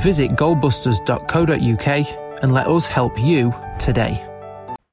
Visit 0.00 0.32
goldbusters.co.uk 0.32 2.42
and 2.42 2.52
let 2.52 2.66
us 2.66 2.86
help 2.86 3.18
you 3.18 3.52
today. 3.78 4.26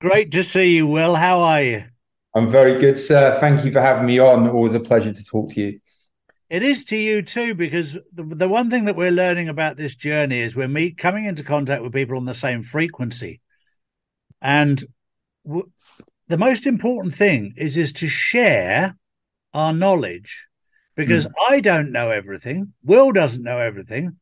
Great 0.01 0.31
to 0.31 0.43
see 0.43 0.75
you, 0.75 0.87
Will. 0.87 1.15
How 1.15 1.39
are 1.39 1.61
you? 1.61 1.83
I'm 2.35 2.49
very 2.49 2.79
good, 2.79 2.97
sir. 2.97 3.37
Thank 3.39 3.65
you 3.65 3.71
for 3.71 3.81
having 3.81 4.05
me 4.05 4.19
on. 4.19 4.49
Always 4.49 4.75
a 4.75 4.79
pleasure 4.79 5.11
to 5.11 5.25
talk 5.25 5.51
to 5.53 5.61
you. 5.61 5.79
It 6.49 6.63
is 6.63 6.85
to 6.85 6.97
you 6.97 7.21
too, 7.21 7.53
because 7.53 7.93
the, 8.13 8.23
the 8.23 8.47
one 8.47 8.69
thing 8.69 8.85
that 8.85 8.95
we're 8.95 9.11
learning 9.11 9.49
about 9.49 9.77
this 9.77 9.95
journey 9.95 10.39
is 10.39 10.55
we're 10.55 10.67
meet, 10.67 10.97
coming 10.97 11.25
into 11.25 11.43
contact 11.43 11.83
with 11.83 11.93
people 11.93 12.17
on 12.17 12.25
the 12.25 12.35
same 12.35 12.63
frequency. 12.63 13.41
And 14.41 14.83
w- 15.45 15.69
the 16.27 16.37
most 16.37 16.65
important 16.65 17.13
thing 17.13 17.53
is 17.57 17.77
is 17.77 17.93
to 17.93 18.07
share 18.07 18.95
our 19.53 19.73
knowledge 19.73 20.45
because 20.95 21.25
mm. 21.25 21.31
I 21.49 21.59
don't 21.59 21.91
know 21.91 22.09
everything. 22.09 22.73
Will 22.83 23.11
doesn't 23.11 23.43
know 23.43 23.57
everything 23.57 24.17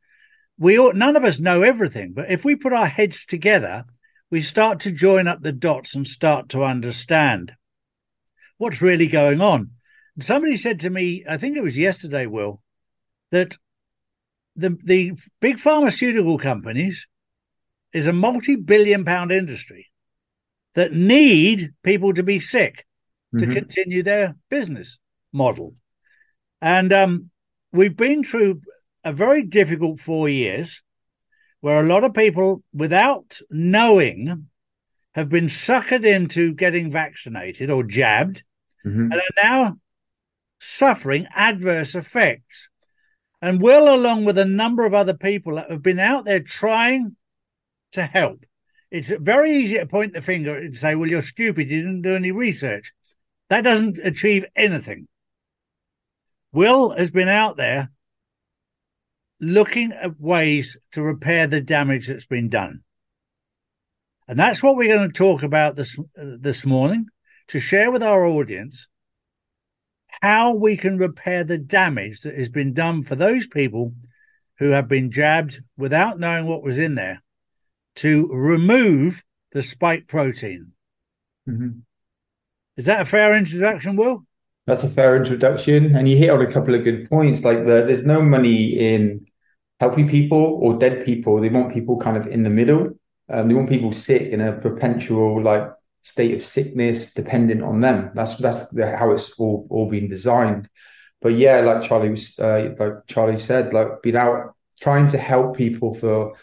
we 0.58 0.80
ought, 0.80 0.96
none 0.96 1.16
of 1.16 1.24
us 1.24 1.40
know 1.40 1.62
everything, 1.62 2.14
but 2.14 2.32
if 2.32 2.44
we 2.44 2.56
put 2.56 2.74
our 2.74 2.88
heads 2.88 3.26
together, 3.26 3.86
we 4.30 4.42
start 4.42 4.82
to 4.82 4.92
join 4.92 5.28
up 5.28 5.42
the 5.42 5.52
dots 5.52 5.96
and 5.96 6.08
start 6.08 6.50
to 6.50 6.64
understand 6.64 7.54
what's 8.58 8.82
really 8.82 9.08
going 9.08 9.42
on. 9.42 9.72
And 10.16 10.24
somebody 10.24 10.58
said 10.58 10.80
to 10.82 10.90
me, 10.90 11.24
I 11.30 11.38
think 11.38 11.56
it 11.56 11.64
was 11.64 11.78
yesterday, 11.78 12.26
Will, 12.26 12.62
that 13.32 13.56
the 14.56 14.76
the 14.84 15.14
big 15.40 15.60
pharmaceutical 15.60 16.38
companies 16.38 17.08
is 17.94 18.08
a 18.08 18.14
multi-billion 18.14 19.06
pound 19.06 19.32
industry 19.32 19.88
that 20.74 20.94
need 20.94 21.74
people 21.84 22.14
to 22.14 22.24
be 22.24 22.40
sick 22.40 22.86
to 23.38 23.46
mm-hmm. 23.46 23.54
continue 23.54 24.04
their 24.04 24.36
business 24.50 24.98
model. 25.32 25.76
And 26.62 26.92
um, 26.92 27.30
we've 27.72 27.96
been 27.96 28.24
through 28.24 28.62
a 29.08 29.14
very 29.14 29.42
difficult 29.42 30.02
four 30.02 30.28
years 30.28 30.84
where 31.62 31.80
a 31.80 31.88
lot 31.88 32.04
of 32.04 32.14
people, 32.14 32.62
without 32.74 33.40
knowing, 33.50 34.50
have 35.16 35.30
been 35.30 35.48
suckered 35.48 36.06
into 36.06 36.54
getting 36.54 36.92
vaccinated 36.92 37.70
or 37.70 37.84
jabbed 37.84 38.44
mm-hmm. 38.86 39.10
and 39.12 39.14
are 39.14 39.44
now 39.44 39.78
suffering 40.60 41.26
adverse 41.34 41.96
effects. 41.96 42.70
And 43.42 43.62
Will, 43.62 43.96
along 43.96 44.26
with 44.26 44.38
a 44.38 44.46
number 44.46 44.86
of 44.86 44.94
other 44.94 45.14
people 45.14 45.56
that 45.56 45.72
have 45.72 45.82
been 45.82 46.00
out 46.00 46.26
there 46.26 46.42
trying 46.42 47.16
to 47.94 48.04
help. 48.04 48.44
It's 48.92 49.10
very 49.10 49.54
easy 49.54 49.78
to 49.78 49.86
point 49.86 50.14
the 50.14 50.22
finger 50.22 50.58
and 50.58 50.76
say, 50.76 50.96
well, 50.96 51.10
you're 51.10 51.22
stupid. 51.22 51.70
You 51.70 51.82
didn't 51.82 52.02
do 52.02 52.16
any 52.16 52.32
research. 52.32 52.92
That 53.50 53.64
doesn't 53.64 54.00
achieve 54.04 54.46
anything. 54.56 55.08
Will 56.52 56.90
has 56.90 57.10
been 57.10 57.30
out 57.30 57.56
there 57.56 57.90
looking 59.40 59.92
at 59.92 60.20
ways 60.20 60.78
to 60.92 61.02
repair 61.02 61.48
the 61.48 61.62
damage 61.62 62.08
that's 62.08 62.26
been 62.26 62.50
done. 62.50 62.82
And 64.28 64.38
that's 64.38 64.62
what 64.62 64.76
we're 64.76 64.94
going 64.94 65.10
to 65.10 65.14
talk 65.14 65.44
about 65.44 65.76
this 65.76 65.98
this 66.16 66.66
morning 66.66 67.08
to 67.48 67.60
share 67.60 67.92
with 67.92 68.04
our 68.04 68.26
audience 68.26 68.88
how 70.22 70.54
we 70.54 70.76
can 70.76 70.98
repair 70.98 71.44
the 71.44 71.58
damage 71.58 72.22
that 72.22 72.36
has 72.36 72.50
been 72.50 72.74
done 72.74 73.04
for 73.04 73.16
those 73.16 73.48
people 73.48 73.94
who 74.60 74.72
have 74.72 74.88
been 74.88 75.12
jabbed 75.12 75.62
without 75.78 76.20
knowing 76.20 76.46
what 76.46 76.64
was 76.64 76.78
in 76.78 76.96
there 76.96 77.22
to 77.96 78.28
remove 78.34 79.24
the 79.52 79.64
spike 79.64 80.08
protein. 80.08 80.72
Mm-hmm. 81.48 81.80
Is 82.76 82.86
that 82.86 83.02
a 83.02 83.06
fair 83.06 83.36
introduction, 83.36 83.96
Will? 83.96 84.26
That's 84.66 84.84
a 84.84 84.90
fair 84.90 85.16
introduction, 85.16 85.96
and 85.96 86.10
you 86.10 86.18
hit 86.18 86.30
on 86.30 86.42
a 86.42 86.52
couple 86.52 86.76
of 86.76 86.84
good 86.84 87.10
points. 87.10 87.46
Like 87.46 87.60
the, 87.60 87.86
there's 87.86 88.06
no 88.06 88.22
money 88.22 88.78
in 88.78 89.26
healthy 89.80 90.08
people 90.08 90.60
or 90.62 90.78
dead 90.78 91.06
people. 91.06 91.40
They 91.40 91.50
want 91.50 91.74
people 91.74 91.98
kind 91.98 92.18
of 92.18 92.28
in 92.28 92.44
the 92.44 92.50
middle. 92.50 92.92
Um, 93.30 93.48
they 93.48 93.54
want 93.54 93.70
people 93.70 93.92
sick 93.92 94.24
in 94.32 94.42
a 94.42 94.54
perpetual 94.54 95.42
like 95.42 95.70
state 96.02 96.34
of 96.34 96.42
sickness, 96.42 97.14
dependent 97.14 97.62
on 97.62 97.82
them. 97.82 98.12
That's 98.16 98.36
that's 98.36 98.62
how 98.78 99.12
it's 99.12 99.34
all 99.40 99.68
all 99.70 99.90
been 99.90 100.10
designed. 100.10 100.70
But 101.22 101.34
yeah, 101.34 101.62
like 101.62 101.82
Charlie 101.82 102.10
was, 102.12 102.38
uh, 102.40 102.74
like 102.78 102.94
Charlie 103.08 103.38
said, 103.38 103.74
like 103.74 104.02
been 104.04 104.16
out 104.16 104.56
trying 104.80 105.08
to 105.10 105.18
help 105.18 105.58
people 105.58 105.94
for 105.94 106.36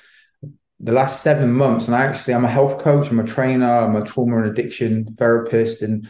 the 0.80 0.92
last 0.92 1.22
seven 1.22 1.52
months. 1.52 1.86
And 1.86 1.94
I 1.94 2.04
actually, 2.04 2.34
I'm 2.34 2.44
a 2.44 2.48
health 2.48 2.82
coach, 2.82 3.10
I'm 3.10 3.20
a 3.20 3.26
trainer, 3.26 3.70
I'm 3.70 3.96
a 3.96 4.04
trauma 4.04 4.38
and 4.38 4.50
addiction 4.50 5.14
therapist, 5.14 5.82
and 5.82 6.08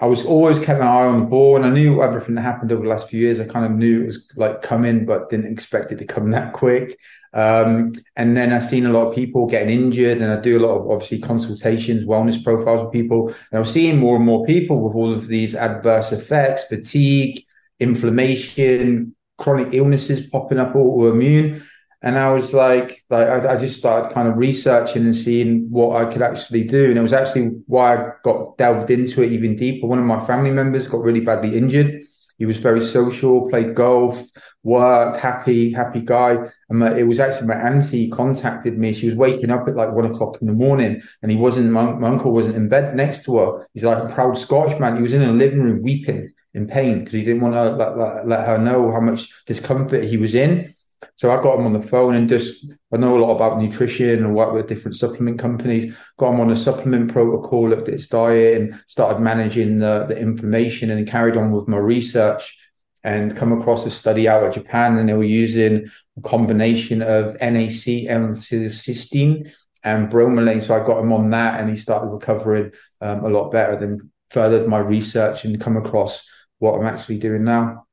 I 0.00 0.06
was 0.06 0.24
always 0.24 0.58
kept 0.60 0.80
my 0.80 0.86
eye 0.86 1.06
on 1.06 1.20
the 1.20 1.26
ball, 1.26 1.56
and 1.56 1.66
I 1.66 1.70
knew 1.70 2.02
everything 2.02 2.36
that 2.36 2.42
happened 2.42 2.70
over 2.70 2.82
the 2.82 2.88
last 2.88 3.08
few 3.08 3.20
years. 3.20 3.40
I 3.40 3.46
kind 3.46 3.66
of 3.66 3.72
knew 3.72 4.02
it 4.02 4.06
was 4.06 4.28
like 4.36 4.62
coming, 4.62 5.04
but 5.04 5.28
didn't 5.28 5.52
expect 5.52 5.90
it 5.90 5.98
to 5.98 6.04
come 6.04 6.30
that 6.30 6.52
quick. 6.52 6.98
Um, 7.34 7.92
and 8.16 8.36
then 8.36 8.52
I've 8.52 8.62
seen 8.62 8.86
a 8.86 8.92
lot 8.92 9.08
of 9.08 9.14
people 9.14 9.46
getting 9.46 9.70
injured, 9.70 10.18
and 10.18 10.30
I 10.30 10.40
do 10.40 10.56
a 10.56 10.64
lot 10.64 10.76
of 10.76 10.90
obviously 10.90 11.18
consultations, 11.18 12.04
wellness 12.04 12.42
profiles 12.42 12.84
with 12.84 12.92
people, 12.92 13.28
and 13.28 13.36
I 13.54 13.58
was 13.58 13.72
seeing 13.72 13.98
more 13.98 14.16
and 14.16 14.24
more 14.24 14.44
people 14.46 14.80
with 14.80 14.94
all 14.94 15.12
of 15.12 15.26
these 15.26 15.54
adverse 15.54 16.12
effects, 16.12 16.64
fatigue, 16.64 17.44
inflammation, 17.80 19.16
chronic 19.36 19.74
illnesses 19.74 20.28
popping 20.28 20.58
up, 20.58 20.74
autoimmune 20.74 21.62
and 22.02 22.16
I 22.16 22.32
was 22.32 22.54
like, 22.54 23.02
like 23.10 23.26
I, 23.26 23.54
I, 23.54 23.56
just 23.56 23.76
started 23.76 24.12
kind 24.12 24.28
of 24.28 24.36
researching 24.36 25.02
and 25.02 25.16
seeing 25.16 25.68
what 25.68 26.00
I 26.00 26.10
could 26.10 26.22
actually 26.22 26.64
do, 26.64 26.90
and 26.90 26.98
it 26.98 27.02
was 27.02 27.12
actually 27.12 27.46
why 27.66 27.96
I 27.96 28.10
got 28.22 28.56
delved 28.56 28.90
into 28.90 29.22
it 29.22 29.32
even 29.32 29.56
deeper. 29.56 29.86
One 29.86 29.98
of 29.98 30.04
my 30.04 30.24
family 30.24 30.52
members 30.52 30.86
got 30.86 31.02
really 31.02 31.20
badly 31.20 31.56
injured. 31.56 32.02
He 32.38 32.46
was 32.46 32.58
very 32.58 32.82
social, 32.82 33.48
played 33.48 33.74
golf, 33.74 34.22
worked, 34.62 35.16
happy, 35.16 35.72
happy 35.72 36.00
guy. 36.00 36.38
And 36.68 36.78
my, 36.78 36.96
it 36.96 37.02
was 37.02 37.18
actually 37.18 37.48
my 37.48 37.56
auntie 37.56 38.08
contacted 38.08 38.78
me. 38.78 38.92
She 38.92 39.06
was 39.06 39.16
waking 39.16 39.50
up 39.50 39.66
at 39.66 39.74
like 39.74 39.92
one 39.92 40.06
o'clock 40.06 40.40
in 40.40 40.46
the 40.46 40.52
morning, 40.52 41.02
and 41.22 41.32
he 41.32 41.36
wasn't. 41.36 41.72
My, 41.72 41.82
my 41.94 42.08
uncle 42.08 42.32
wasn't 42.32 42.54
in 42.54 42.68
bed 42.68 42.94
next 42.94 43.24
to 43.24 43.38
her. 43.38 43.68
He's 43.74 43.82
like 43.82 44.04
a 44.04 44.14
proud 44.14 44.38
Scotchman. 44.38 44.94
He 44.94 45.02
was 45.02 45.14
in 45.14 45.22
a 45.22 45.32
living 45.32 45.62
room 45.62 45.82
weeping 45.82 46.32
in 46.54 46.68
pain 46.68 47.00
because 47.00 47.14
he 47.14 47.24
didn't 47.24 47.42
want 47.42 47.54
to 47.54 47.70
let, 47.70 47.98
let, 47.98 48.26
let 48.26 48.46
her 48.46 48.56
know 48.56 48.92
how 48.92 49.00
much 49.00 49.28
discomfort 49.46 50.04
he 50.04 50.16
was 50.16 50.36
in. 50.36 50.72
So 51.16 51.30
I 51.30 51.40
got 51.40 51.58
him 51.58 51.66
on 51.66 51.72
the 51.72 51.86
phone 51.86 52.14
and 52.14 52.28
just 52.28 52.72
I 52.92 52.96
know 52.96 53.16
a 53.16 53.22
lot 53.24 53.34
about 53.34 53.60
nutrition 53.60 54.24
and 54.24 54.34
work 54.34 54.52
with 54.52 54.68
different 54.68 54.96
supplement 54.96 55.38
companies. 55.38 55.96
Got 56.16 56.34
him 56.34 56.40
on 56.40 56.50
a 56.50 56.56
supplement 56.56 57.12
protocol, 57.12 57.68
looked 57.68 57.88
at 57.88 57.94
his 57.94 58.08
diet, 58.08 58.60
and 58.60 58.80
started 58.86 59.20
managing 59.20 59.78
the, 59.78 60.06
the 60.08 60.18
inflammation 60.18 60.90
and 60.90 61.06
carried 61.06 61.36
on 61.36 61.52
with 61.52 61.68
my 61.68 61.78
research. 61.78 62.56
And 63.04 63.36
come 63.36 63.52
across 63.52 63.86
a 63.86 63.90
study 63.90 64.28
out 64.28 64.42
of 64.42 64.52
Japan, 64.52 64.98
and 64.98 65.08
they 65.08 65.14
were 65.14 65.22
using 65.22 65.88
a 66.16 66.20
combination 66.20 67.00
of 67.00 67.34
NAC, 67.40 67.86
N-acetylcysteine, 67.86 69.52
and 69.84 70.10
bromelain. 70.10 70.60
So 70.60 70.74
I 70.74 70.84
got 70.84 70.98
him 70.98 71.12
on 71.12 71.30
that, 71.30 71.60
and 71.60 71.70
he 71.70 71.76
started 71.76 72.08
recovering 72.08 72.72
um, 73.00 73.24
a 73.24 73.28
lot 73.28 73.50
better. 73.50 73.76
Then 73.76 74.10
furthered 74.30 74.66
my 74.66 74.78
research 74.78 75.44
and 75.44 75.60
come 75.60 75.76
across 75.76 76.28
what 76.58 76.74
I'm 76.74 76.86
actually 76.86 77.18
doing 77.18 77.44
now. 77.44 77.86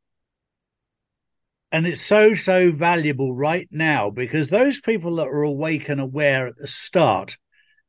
And 1.75 1.86
it's 1.86 2.00
so, 2.00 2.36
so 2.36 2.72
valuable 2.72 3.36
right 3.36 3.68
now 3.69 4.09
because 4.09 4.47
those 4.47 4.80
people 4.80 5.18
that 5.18 5.28
were 5.28 5.44
awake 5.44 5.90
and 5.90 6.00
aware 6.00 6.47
at 6.47 6.56
the 6.56 6.68
start 6.68 7.35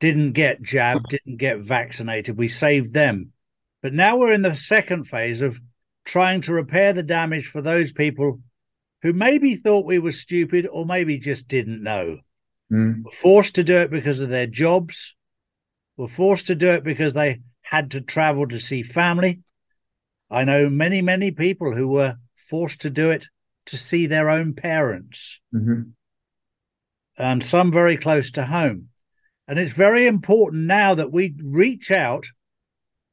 didn't 0.00 0.32
get 0.32 0.61
jabbed, 0.61 1.06
didn't 1.08 1.37
get 1.37 1.61
vaccinated. 1.61 2.37
We 2.37 2.49
saved 2.49 2.93
them. 2.93 3.31
But 3.84 3.93
now 3.93 4.16
we're 4.16 4.32
in 4.32 4.43
the 4.43 4.56
second 4.56 5.05
phase 5.05 5.40
of 5.40 5.61
trying 6.05 6.40
to 6.40 6.52
repair 6.52 6.94
the 6.94 7.05
damage 7.05 7.46
for 7.46 7.62
those 7.62 7.93
people 7.93 8.40
who 9.02 9.12
maybe 9.12 9.55
thought 9.55 9.87
we 9.87 10.00
were 10.00 10.11
stupid 10.11 10.66
or 10.66 10.84
maybe 10.84 11.16
just 11.19 11.46
didn't 11.46 11.81
know. 11.81 12.19
Mm. 12.72 13.05
Were 13.05 13.11
forced 13.12 13.55
to 13.55 13.62
do 13.62 13.78
it 13.78 13.93
because 13.93 14.20
of 14.20 14.31
their 14.31 14.49
jobs, 14.49 15.14
were 15.96 16.08
forced 16.08 16.49
to 16.49 16.56
do 16.56 16.70
it 16.70 16.82
because 16.82 17.14
they 17.14 17.40
had 17.62 17.93
to 17.93 18.00
travel 18.00 18.49
to 18.49 18.58
see 18.58 18.82
family. 18.82 19.43
I 20.28 20.43
know 20.43 20.69
many, 20.69 21.02
many 21.02 21.31
people 21.31 21.72
who 21.72 21.87
were 21.87 22.16
forced 22.34 22.81
to 22.81 22.90
do 22.90 23.12
it 23.12 23.28
to 23.66 23.76
see 23.76 24.06
their 24.06 24.30
own 24.30 24.54
parents, 24.54 25.40
mm-hmm. 25.54 25.82
and 27.16 27.44
some 27.44 27.72
very 27.72 27.96
close 27.96 28.30
to 28.32 28.44
home. 28.44 28.88
And 29.48 29.58
it's 29.58 29.74
very 29.74 30.06
important 30.06 30.64
now 30.64 30.94
that 30.94 31.12
we 31.12 31.34
reach 31.42 31.90
out 31.90 32.26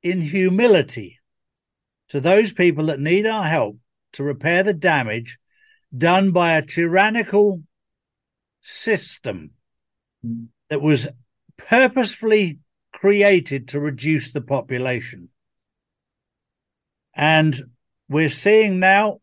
in 0.02 0.22
humility 0.22 1.20
to 2.10 2.20
those 2.20 2.52
people 2.52 2.88
that 2.88 3.00
need 3.00 3.26
our 3.26 3.46
help 3.46 3.78
to 4.14 4.24
repair 4.24 4.64
the 4.64 4.74
damage 4.74 5.38
done 5.96 6.32
by 6.32 6.54
a 6.54 6.66
tyrannical 6.66 7.62
system 8.62 9.52
mm. 10.26 10.48
that 10.70 10.82
was 10.82 11.08
purposefully 11.58 12.60
created 12.94 13.70
to 13.70 13.80
reduce 13.80 14.32
the 14.32 14.42
population. 14.42 15.30
And 17.16 17.60
we're 18.10 18.30
seeing 18.30 18.80
now 18.80 19.20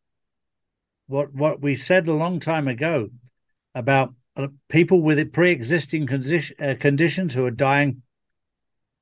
what 1.10 1.34
what 1.34 1.60
we 1.60 1.74
said 1.74 2.06
a 2.06 2.12
long 2.12 2.38
time 2.38 2.68
ago 2.68 3.08
about 3.74 4.14
uh, 4.36 4.46
people 4.68 5.02
with 5.02 5.32
pre-existing 5.32 6.06
condition, 6.06 6.56
uh, 6.60 6.74
conditions 6.78 7.34
who 7.34 7.44
are 7.44 7.50
dying 7.50 8.02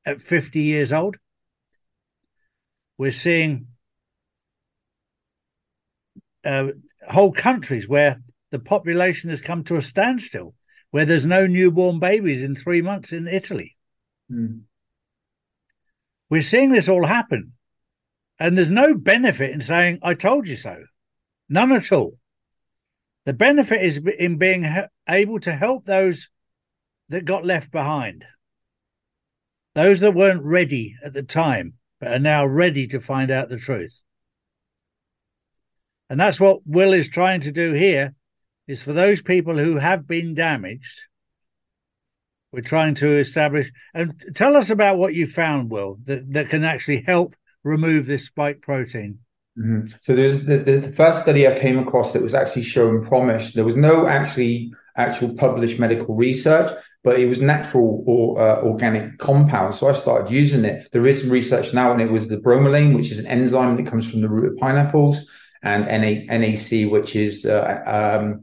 at 0.07 0.23
50 0.23 0.61
years 0.61 0.93
old. 0.93 1.19
We're 2.97 3.13
seeing 3.13 3.67
uh, 6.45 6.69
whole 7.07 7.33
countries 7.33 7.87
where 7.87 8.21
the 8.51 8.59
population 8.59 9.29
has 9.29 9.43
come 9.43 9.63
to 9.65 9.77
a 9.77 9.83
standstill, 9.83 10.55
where 10.91 11.05
there's 11.05 11.27
no 11.27 11.47
newborn 11.47 11.99
babies 11.99 12.43
in 12.43 12.57
three 12.57 12.81
months 12.81 13.13
in 13.13 13.29
Italy. 13.29 13.77
Mm. 14.33 14.63
We're 16.31 16.43
seeing 16.43 16.73
this 16.73 16.89
all 16.89 17.05
happen. 17.05 17.53
And 18.41 18.57
there's 18.57 18.71
no 18.71 18.95
benefit 18.95 19.51
in 19.51 19.61
saying, 19.61 19.99
I 20.03 20.15
told 20.15 20.49
you 20.49 20.57
so. 20.57 20.85
None 21.49 21.73
at 21.73 21.93
all. 21.93 22.19
The 23.25 23.33
benefit 23.33 23.83
is 23.83 23.99
in 24.19 24.39
being 24.39 24.67
able 25.09 25.41
to 25.41 25.53
help 25.53 25.85
those 25.85 26.29
that 27.09 27.25
got 27.25 27.45
left 27.45 27.71
behind, 27.71 28.25
those 29.75 30.01
that 30.01 30.15
weren't 30.15 30.43
ready 30.43 30.95
at 31.05 31.13
the 31.13 31.23
time, 31.23 31.75
but 32.01 32.13
are 32.13 32.19
now 32.19 32.47
ready 32.47 32.87
to 32.89 33.01
find 33.01 33.31
out 33.31 33.49
the 33.49 33.59
truth. 33.59 34.03
And 36.11 36.19
that's 36.19 36.41
what 36.41 36.61
Will 36.67 36.93
is 36.93 37.09
trying 37.09 37.43
to 37.43 37.53
do 37.53 37.73
here 37.73 38.15
is 38.67 38.83
for 38.83 38.93
those 38.93 39.23
people 39.23 39.57
who 39.57 39.77
have 39.77 40.07
been 40.07 40.35
damaged. 40.35 41.01
We're 42.53 42.61
trying 42.63 42.95
to 42.97 43.19
establish 43.19 43.71
and 43.93 44.23
tell 44.35 44.57
us 44.57 44.71
about 44.71 44.99
what 44.99 45.15
you 45.15 45.27
found, 45.27 45.71
Will, 45.71 45.99
that, 46.05 46.33
that 46.33 46.49
can 46.49 46.65
actually 46.65 47.03
help 47.03 47.37
remove 47.63 48.07
this 48.07 48.25
spike 48.25 48.63
protein. 48.63 49.19
Mm-hmm. 49.59 49.89
So 50.03 50.15
there's 50.15 50.47
the, 50.47 50.59
the, 50.59 50.93
first 50.93 51.21
study 51.21 51.49
I 51.49 51.59
came 51.59 51.79
across 51.79 52.13
that 52.13 52.23
was 52.23 52.35
actually 52.35 52.63
showing 52.63 53.03
promise. 53.03 53.53
There 53.53 53.65
was 53.65 53.75
no 53.75 54.07
actually 54.07 54.73
actual 54.97 55.35
published 55.35 55.81
medical 55.81 56.15
research, 56.15 56.71
but 57.03 57.19
it 57.19 57.27
was 57.27 57.41
natural 57.41 58.05
or 58.07 58.41
uh, 58.41 58.63
organic 58.63 59.19
compound. 59.19 59.75
So 59.75 59.89
I 59.89 59.95
started 59.95 60.31
using 60.31 60.65
it. 60.65 60.89
There 60.93 61.07
is 61.07 61.23
some 61.23 61.31
research 61.31 61.75
now, 61.75 61.91
and 61.93 62.01
it 62.01 62.11
was 62.11 62.29
the 62.29 62.37
bromelain, 62.37 62.95
which 62.95 63.11
is 63.11 63.19
an 63.19 63.27
enzyme 63.27 63.77
that 63.77 63.87
comes 63.87 64.09
from 64.09 64.21
the 64.21 64.29
root 64.29 64.53
of 64.53 64.59
pineapples 64.59 65.25
and 65.63 65.87
NA, 65.87 66.39
NAC, 66.39 66.91
which 66.91 67.17
is 67.17 67.45
uh, 67.45 68.19
um, 68.21 68.43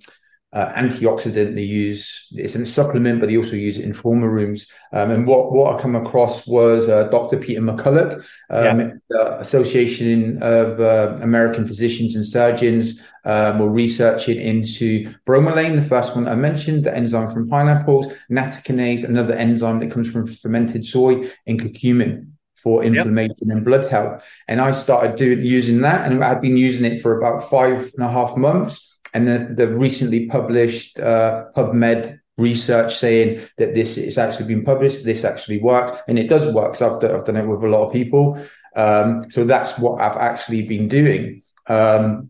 uh, 0.56 0.72
antioxidant 0.74 1.54
they 1.54 1.63
use. 1.63 2.28
It's 2.31 2.56
a 2.56 2.66
supplement, 2.66 3.19
but 3.19 3.28
they 3.28 3.36
also 3.36 3.57
use 3.57 3.78
it 3.78 3.84
in 3.84 3.92
trauma 3.92 4.28
rooms. 4.28 4.68
Um, 4.94 5.12
and 5.12 5.28
what, 5.28 5.52
what 5.52 5.75
I 5.75 5.81
come 5.81 5.96
across 5.96 6.48
was 6.48 6.88
uh, 6.88 7.10
Dr. 7.10 7.38
Peter 7.38 7.60
McCullough, 7.60 8.24
um, 8.50 9.02
yeah. 9.12 9.38
Association 9.40 10.42
of 10.42 10.80
uh, 10.80 11.18
American 11.22 11.68
Physicians 11.68 12.16
and 12.16 12.25
Surgeons, 12.25 13.02
um, 13.25 13.60
were 13.60 13.69
researching 13.69 14.40
into 14.40 15.13
bromelain, 15.28 15.75
the 15.75 15.81
first 15.81 16.16
one 16.16 16.28
I 16.28 16.36
mentioned, 16.36 16.86
the 16.86 16.96
enzyme 16.96 17.34
from 17.34 17.50
pineapples, 17.50 18.13
nattokinase, 18.31 19.04
another 19.04 19.34
enzyme 19.34 19.80
that 19.81 19.92
comes 19.92 20.10
from 20.10 20.25
fermented 20.25 20.86
soy, 20.86 21.30
and 21.46 21.62
curcumin 21.62 22.30
for 22.56 22.84
inflammation 22.84 23.36
yep. 23.48 23.57
and 23.57 23.66
blood 23.66 23.86
health. 23.92 24.25
And 24.48 24.62
I 24.62 24.72
started 24.72 25.18
doing 25.18 25.44
using 25.44 25.81
that, 25.81 26.10
and 26.10 26.24
I've 26.24 26.42
been 26.42 26.57
using 26.57 26.86
it 26.86 27.02
for 27.02 27.18
about 27.18 27.50
five 27.50 27.92
and 27.98 28.06
a 28.06 28.10
half 28.10 28.38
months. 28.38 28.94
And 29.15 29.27
then 29.27 29.56
the 29.56 29.69
recently 29.69 30.27
published 30.27 31.00
uh, 31.00 31.45
PubMed 31.56 32.19
research 32.38 32.97
saying 32.97 33.41
that 33.57 33.73
this 33.73 33.97
is 33.97 34.17
actually 34.17 34.47
been 34.47 34.65
published, 34.65 35.06
this 35.06 35.23
actually 35.23 35.59
works, 35.62 35.94
and 36.09 36.19
it 36.19 36.27
does 36.27 36.45
work. 36.53 36.79
I've, 36.81 37.00
done, 37.00 37.15
I've 37.15 37.25
done 37.25 37.38
it 37.38 37.47
with 37.47 37.63
a 37.63 37.67
lot 37.67 37.88
of 37.88 37.94
people. 37.94 38.38
Um, 38.75 39.23
so 39.31 39.45
that's 39.45 39.79
what 39.79 40.01
I've 40.01 40.17
actually 40.17 40.63
been 40.63 40.89
doing. 40.89 41.44
Um, 41.67 42.29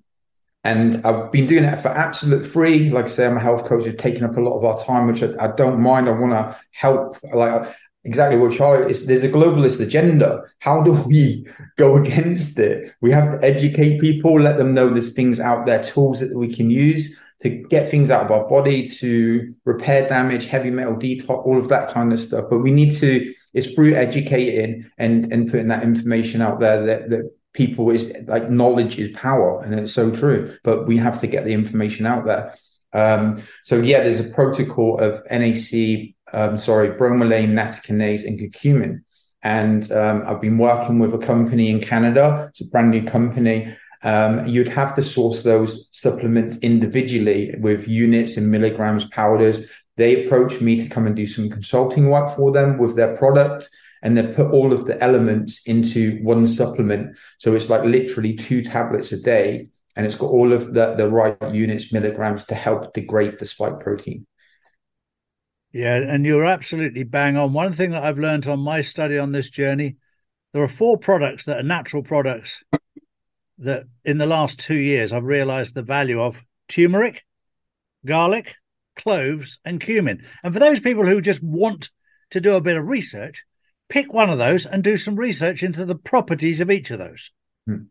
and 0.64 1.04
I've 1.04 1.32
been 1.32 1.48
doing 1.48 1.64
it 1.64 1.82
for 1.82 1.90
absolute 1.90 2.46
free. 2.46 2.92
Like 2.92 3.06
I 3.06 3.08
say, 3.08 3.26
I'm 3.26 3.38
a 3.38 3.40
health 3.40 3.66
coach. 3.66 3.86
It's 3.86 4.02
taking 4.02 4.24
up 4.24 4.38
a 4.38 4.42
lot 4.42 4.58
of 4.58 4.64
our 4.64 4.78
time, 4.78 5.08
which 5.08 5.24
I, 5.24 5.30
I 5.40 5.48
don't 5.56 5.80
mind. 5.80 6.08
I 6.08 6.12
want 6.12 6.34
to 6.34 6.56
help. 6.72 7.18
Like 7.34 7.76
exactly 8.06 8.38
what 8.38 8.54
Charlie 8.54 8.90
is. 8.90 9.06
There's 9.06 9.24
a 9.24 9.30
globalist 9.30 9.82
agenda. 9.82 10.44
How 10.60 10.82
do 10.82 10.94
we 11.08 11.48
go 11.78 11.98
against 11.98 12.58
it? 12.58 12.94
We 13.02 13.12
have 13.12 13.40
to 13.40 13.46
educate 13.46 14.00
people, 14.00 14.40
let 14.40 14.58
them 14.58 14.74
know 14.74 14.90
there's 14.90 15.14
things 15.14 15.40
out 15.40 15.66
there, 15.66 15.84
tools 15.84 16.20
that 16.22 16.38
we 16.38 16.54
can 16.54 16.70
use 16.70 17.18
to 17.42 17.50
get 17.50 17.88
things 17.88 18.10
out 18.10 18.26
of 18.26 18.32
our 18.32 18.48
body, 18.48 18.88
to 18.88 19.54
repair 19.66 20.08
damage, 20.08 20.46
heavy 20.46 20.72
metal 20.72 20.96
detox, 20.96 21.46
all 21.46 21.58
of 21.58 21.68
that 21.70 21.90
kind 21.90 22.14
of 22.14 22.20
stuff. 22.20 22.46
But 22.50 22.60
we 22.60 22.72
need 22.72 22.96
to, 22.98 23.34
it's 23.54 23.72
through 23.72 23.96
educating 23.96 24.90
and, 24.98 25.32
and 25.32 25.52
putting 25.52 25.68
that 25.68 25.84
information 25.84 26.42
out 26.42 26.60
there 26.60 26.86
that, 26.86 27.10
that 27.10 27.32
people 27.54 27.90
is 27.92 28.14
like 28.28 28.50
knowledge 28.50 28.98
is 28.98 29.16
power. 29.18 29.62
And 29.62 29.78
it's 29.78 29.94
so 29.94 30.12
true. 30.12 30.56
But 30.64 30.88
we 30.88 30.98
have 30.98 31.20
to 31.22 31.28
get 31.28 31.46
the 31.46 31.54
information 31.54 32.06
out 32.06 32.26
there. 32.26 32.56
Um, 32.94 33.44
so 33.64 33.82
yeah, 33.82 34.02
there's 34.02 34.22
a 34.22 34.30
protocol 34.30 35.00
of 35.00 35.22
NAC 35.30 36.15
um, 36.36 36.58
sorry, 36.58 36.90
bromelain, 36.90 37.50
nattokinase, 37.50 38.26
and 38.26 38.40
curcumin. 38.40 39.02
And 39.42 39.92
um, 39.92 40.24
I've 40.28 40.42
been 40.42 40.58
working 40.58 41.00
with 41.00 41.14
a 41.14 41.18
company 41.18 41.70
in 41.70 41.80
Canada. 41.80 42.48
It's 42.50 42.62
a 42.62 42.66
brand 42.66 42.92
new 42.92 43.04
company. 43.04 43.76
Um, 44.04 44.46
you'd 44.46 44.68
have 44.68 44.94
to 44.96 45.04
source 45.04 45.44
those 45.44 45.88
supplements 45.92 46.58
individually 46.58 47.56
with 47.60 47.88
units 47.88 48.38
and 48.38 48.52
milligrams, 48.52 49.06
powders. 49.06 49.68
They 49.98 50.26
approached 50.26 50.62
me 50.62 50.76
to 50.84 50.90
come 50.90 51.08
and 51.08 51.16
do 51.16 51.26
some 51.26 51.50
consulting 51.50 52.10
work 52.10 52.36
for 52.36 52.52
them 52.52 52.78
with 52.78 52.96
their 52.96 53.16
product 53.18 53.70
and 54.06 54.16
they 54.16 54.22
put 54.22 54.52
all 54.52 54.72
of 54.72 54.86
the 54.86 55.02
elements 55.04 55.64
into 55.66 56.20
one 56.22 56.46
supplement. 56.46 57.18
So 57.40 57.56
it's 57.56 57.70
like 57.70 57.84
literally 57.84 58.36
two 58.36 58.64
tablets 58.64 59.12
a 59.12 59.20
day, 59.20 59.70
and 59.96 60.06
it's 60.06 60.14
got 60.14 60.30
all 60.30 60.54
of 60.54 60.76
the, 60.76 60.94
the 60.94 61.10
right 61.10 61.36
units, 61.52 61.92
milligrams 61.92 62.46
to 62.48 62.56
help 62.56 62.94
degrade 62.94 63.40
the 63.40 63.48
spike 63.48 63.80
protein. 63.80 64.28
Yeah, 65.76 65.98
and 65.98 66.26
you're 66.26 66.46
absolutely 66.46 67.04
bang 67.04 67.36
on. 67.36 67.52
One 67.52 67.74
thing 67.74 67.90
that 67.90 68.06
I've 68.06 68.18
learned 68.18 68.48
on 68.48 68.62
my 68.62 68.82
study 68.82 69.18
on 69.18 69.34
this 69.34 69.50
journey, 69.50 69.98
there 70.54 70.64
are 70.64 70.70
four 70.70 70.98
products 70.98 71.44
that 71.46 71.60
are 71.60 71.64
natural 71.64 72.02
products 72.02 72.64
that 73.58 73.84
in 74.06 74.18
the 74.18 74.26
last 74.26 74.58
two 74.58 74.78
years 74.78 75.12
I've 75.12 75.26
realized 75.26 75.74
the 75.74 75.82
value 75.82 76.22
of 76.22 76.42
turmeric, 76.70 77.26
garlic, 78.06 78.56
cloves, 78.96 79.60
and 79.66 79.82
cumin. 79.82 80.26
And 80.44 80.54
for 80.54 80.62
those 80.62 80.80
people 80.80 81.06
who 81.06 81.20
just 81.20 81.44
want 81.44 81.90
to 82.30 82.40
do 82.40 82.56
a 82.56 82.62
bit 82.62 82.78
of 82.78 82.88
research, 82.88 83.44
pick 83.90 84.14
one 84.14 84.30
of 84.30 84.38
those 84.38 84.66
and 84.66 84.82
do 84.82 84.96
some 84.96 85.18
research 85.18 85.62
into 85.62 85.84
the 85.84 85.98
properties 85.98 86.62
of 86.62 86.72
each 86.72 86.90
of 86.92 87.00
those. 87.00 87.32
Hmm. 87.68 87.88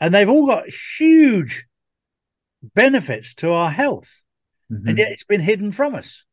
And 0.00 0.14
they've 0.14 0.28
all 0.28 0.46
got 0.46 0.68
huge 0.96 1.66
benefits 2.62 3.34
to 3.34 3.50
our 3.50 3.70
health. 3.72 4.22
Mm-hmm. 4.70 4.90
And 4.90 4.98
yet 4.98 5.10
it's 5.10 5.24
been 5.24 5.40
hidden 5.40 5.72
from 5.72 5.96
us. 5.96 6.24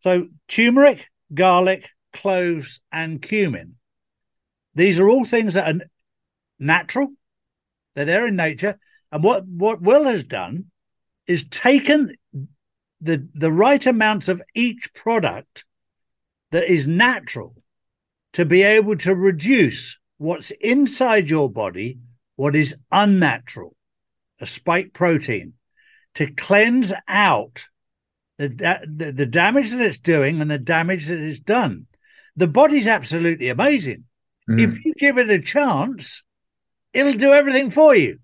So, 0.00 0.28
turmeric, 0.48 1.08
garlic, 1.32 1.90
cloves, 2.12 2.80
and 2.92 3.20
cumin. 3.20 3.76
These 4.74 4.98
are 5.00 5.08
all 5.08 5.24
things 5.24 5.54
that 5.54 5.74
are 5.74 5.86
natural, 6.58 7.08
they're 7.94 8.04
there 8.04 8.26
in 8.26 8.36
nature. 8.36 8.78
And 9.10 9.24
what, 9.24 9.46
what 9.46 9.80
Will 9.80 10.04
has 10.04 10.24
done 10.24 10.66
is 11.26 11.48
taken 11.48 12.14
the, 13.00 13.26
the 13.34 13.52
right 13.52 13.84
amounts 13.86 14.28
of 14.28 14.42
each 14.54 14.92
product 14.94 15.64
that 16.50 16.70
is 16.70 16.86
natural 16.86 17.54
to 18.34 18.44
be 18.44 18.62
able 18.62 18.96
to 18.96 19.14
reduce 19.14 19.98
what's 20.18 20.50
inside 20.50 21.30
your 21.30 21.50
body, 21.50 21.98
what 22.36 22.54
is 22.54 22.76
unnatural, 22.92 23.74
a 24.40 24.46
spike 24.46 24.92
protein, 24.92 25.54
to 26.14 26.30
cleanse 26.30 26.92
out 27.08 27.66
the, 28.38 28.80
the, 28.86 29.12
the 29.12 29.26
damage 29.26 29.70
that 29.72 29.80
it's 29.80 29.98
doing 29.98 30.40
and 30.40 30.50
the 30.50 30.58
damage 30.58 31.06
that 31.06 31.20
it's 31.20 31.40
done. 31.40 31.86
The 32.36 32.46
body's 32.46 32.86
absolutely 32.86 33.48
amazing. 33.48 34.04
Mm. 34.48 34.60
If 34.60 34.84
you 34.84 34.94
give 34.98 35.18
it 35.18 35.30
a 35.30 35.40
chance, 35.40 36.22
it'll 36.92 37.14
do 37.14 37.32
everything 37.32 37.70
for 37.70 37.94
you. 37.94 38.18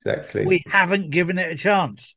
Exactly. 0.00 0.44
We 0.44 0.62
haven't 0.66 1.10
given 1.10 1.38
it 1.38 1.50
a 1.50 1.56
chance. 1.56 2.15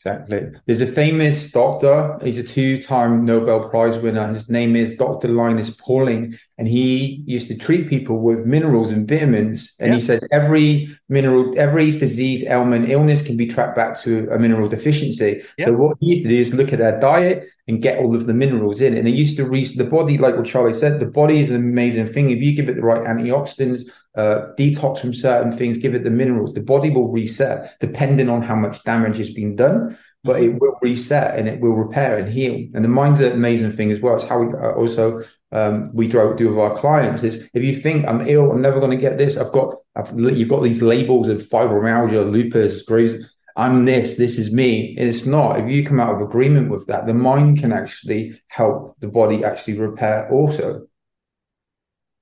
Exactly. 0.00 0.50
There's 0.64 0.80
a 0.80 0.86
famous 0.86 1.50
doctor. 1.52 2.18
He's 2.22 2.38
a 2.38 2.42
two-time 2.42 3.26
Nobel 3.26 3.68
Prize 3.68 3.98
winner. 3.98 4.32
His 4.32 4.48
name 4.48 4.74
is 4.74 4.96
Dr. 4.96 5.28
Linus 5.28 5.68
Pauling, 5.68 6.38
and 6.56 6.66
he 6.66 7.22
used 7.26 7.48
to 7.48 7.56
treat 7.56 7.86
people 7.86 8.18
with 8.18 8.46
minerals 8.46 8.92
and 8.92 9.06
vitamins. 9.06 9.74
And 9.78 9.92
he 9.92 10.00
says 10.00 10.26
every 10.32 10.88
mineral, 11.10 11.52
every 11.58 11.98
disease, 11.98 12.42
ailment, 12.44 12.88
illness 12.88 13.20
can 13.20 13.36
be 13.36 13.46
tracked 13.46 13.76
back 13.76 14.00
to 14.00 14.26
a 14.30 14.38
mineral 14.38 14.70
deficiency. 14.70 15.42
So 15.60 15.74
what 15.74 15.98
he 16.00 16.06
used 16.08 16.22
to 16.22 16.28
do 16.28 16.40
is 16.40 16.54
look 16.54 16.72
at 16.72 16.78
their 16.78 16.98
diet 16.98 17.44
and 17.70 17.80
get 17.80 17.98
all 18.00 18.14
of 18.14 18.26
the 18.26 18.34
minerals 18.34 18.82
in. 18.82 18.92
And 18.98 19.08
it 19.08 19.14
used 19.14 19.36
to 19.38 19.48
reach 19.48 19.76
the 19.76 19.84
body, 19.84 20.18
like 20.18 20.36
what 20.36 20.44
Charlie 20.44 20.74
said, 20.74 21.00
the 21.00 21.06
body 21.06 21.38
is 21.38 21.50
an 21.50 21.56
amazing 21.56 22.08
thing. 22.08 22.28
If 22.28 22.42
you 22.42 22.54
give 22.54 22.68
it 22.68 22.76
the 22.76 22.82
right 22.82 23.00
antioxidants, 23.00 23.82
uh, 24.16 24.52
detox 24.58 24.98
from 24.98 25.14
certain 25.14 25.52
things, 25.56 25.78
give 25.78 25.94
it 25.94 26.04
the 26.04 26.10
minerals, 26.10 26.52
the 26.52 26.60
body 26.60 26.90
will 26.90 27.08
reset 27.08 27.78
depending 27.80 28.28
on 28.28 28.42
how 28.42 28.56
much 28.56 28.84
damage 28.84 29.16
has 29.16 29.30
been 29.30 29.56
done. 29.56 29.96
but 30.22 30.40
it 30.40 30.60
will 30.60 30.76
reset 30.82 31.38
and 31.38 31.48
it 31.48 31.60
will 31.60 31.72
repair 31.72 32.18
and 32.18 32.28
heal. 32.28 32.54
And 32.74 32.84
the 32.84 32.88
mind's 32.88 33.20
an 33.20 33.32
amazing 33.32 33.72
thing 33.72 33.90
as 33.90 34.00
well. 34.00 34.16
It's 34.16 34.24
how 34.24 34.42
we 34.42 34.52
uh, 34.52 34.72
also 34.72 35.22
um, 35.52 35.86
we 35.94 36.08
do, 36.08 36.34
do 36.36 36.50
with 36.50 36.58
our 36.58 36.78
clients. 36.78 37.22
Is 37.22 37.48
if 37.54 37.64
you 37.64 37.76
think 37.76 38.06
I'm 38.06 38.26
ill, 38.28 38.50
I'm 38.50 38.60
never 38.60 38.80
going 38.80 38.90
to 38.90 38.96
get 38.96 39.18
this. 39.18 39.36
I've 39.36 39.52
got, 39.52 39.76
I've, 39.96 40.18
you've 40.18 40.48
got 40.48 40.62
these 40.62 40.82
labels 40.82 41.28
of 41.28 41.42
fibromyalgia, 41.42 42.30
lupus, 42.30 42.82
Graves. 42.82 43.38
I'm 43.56 43.84
this, 43.84 44.16
this 44.16 44.38
is 44.38 44.52
me. 44.52 44.96
And 44.98 45.08
it's 45.08 45.26
not. 45.26 45.58
If 45.60 45.70
you 45.70 45.84
come 45.84 46.00
out 46.00 46.14
of 46.14 46.20
agreement 46.20 46.70
with 46.70 46.86
that, 46.86 47.06
the 47.06 47.14
mind 47.14 47.58
can 47.58 47.72
actually 47.72 48.40
help 48.48 48.96
the 49.00 49.08
body 49.08 49.44
actually 49.44 49.78
repair 49.78 50.30
also. 50.30 50.86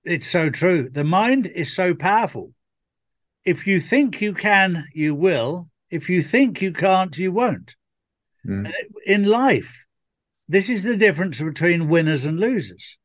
It's 0.04 0.26
so 0.26 0.50
true. 0.50 0.88
The 0.88 1.04
mind 1.04 1.46
is 1.46 1.72
so 1.74 1.94
powerful. 1.94 2.52
If 3.44 3.66
you 3.66 3.80
think 3.80 4.20
you 4.20 4.34
can, 4.34 4.86
you 4.92 5.14
will. 5.14 5.68
If 5.90 6.10
you 6.10 6.22
think 6.22 6.60
you 6.60 6.72
can't, 6.72 7.16
you 7.16 7.32
won't. 7.32 7.76
Mm. 8.46 8.72
In 9.06 9.24
life, 9.24 9.84
this 10.48 10.68
is 10.68 10.82
the 10.82 10.96
difference 10.96 11.40
between 11.40 11.88
winners 11.88 12.24
and 12.24 12.38
losers. 12.38 12.96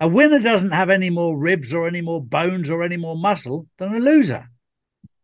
A 0.00 0.08
winner 0.08 0.38
doesn't 0.38 0.72
have 0.72 0.90
any 0.90 1.10
more 1.10 1.38
ribs 1.38 1.72
or 1.72 1.86
any 1.86 2.00
more 2.00 2.22
bones 2.22 2.70
or 2.70 2.82
any 2.82 2.96
more 2.96 3.16
muscle 3.16 3.66
than 3.78 3.94
a 3.94 4.00
loser. 4.00 4.48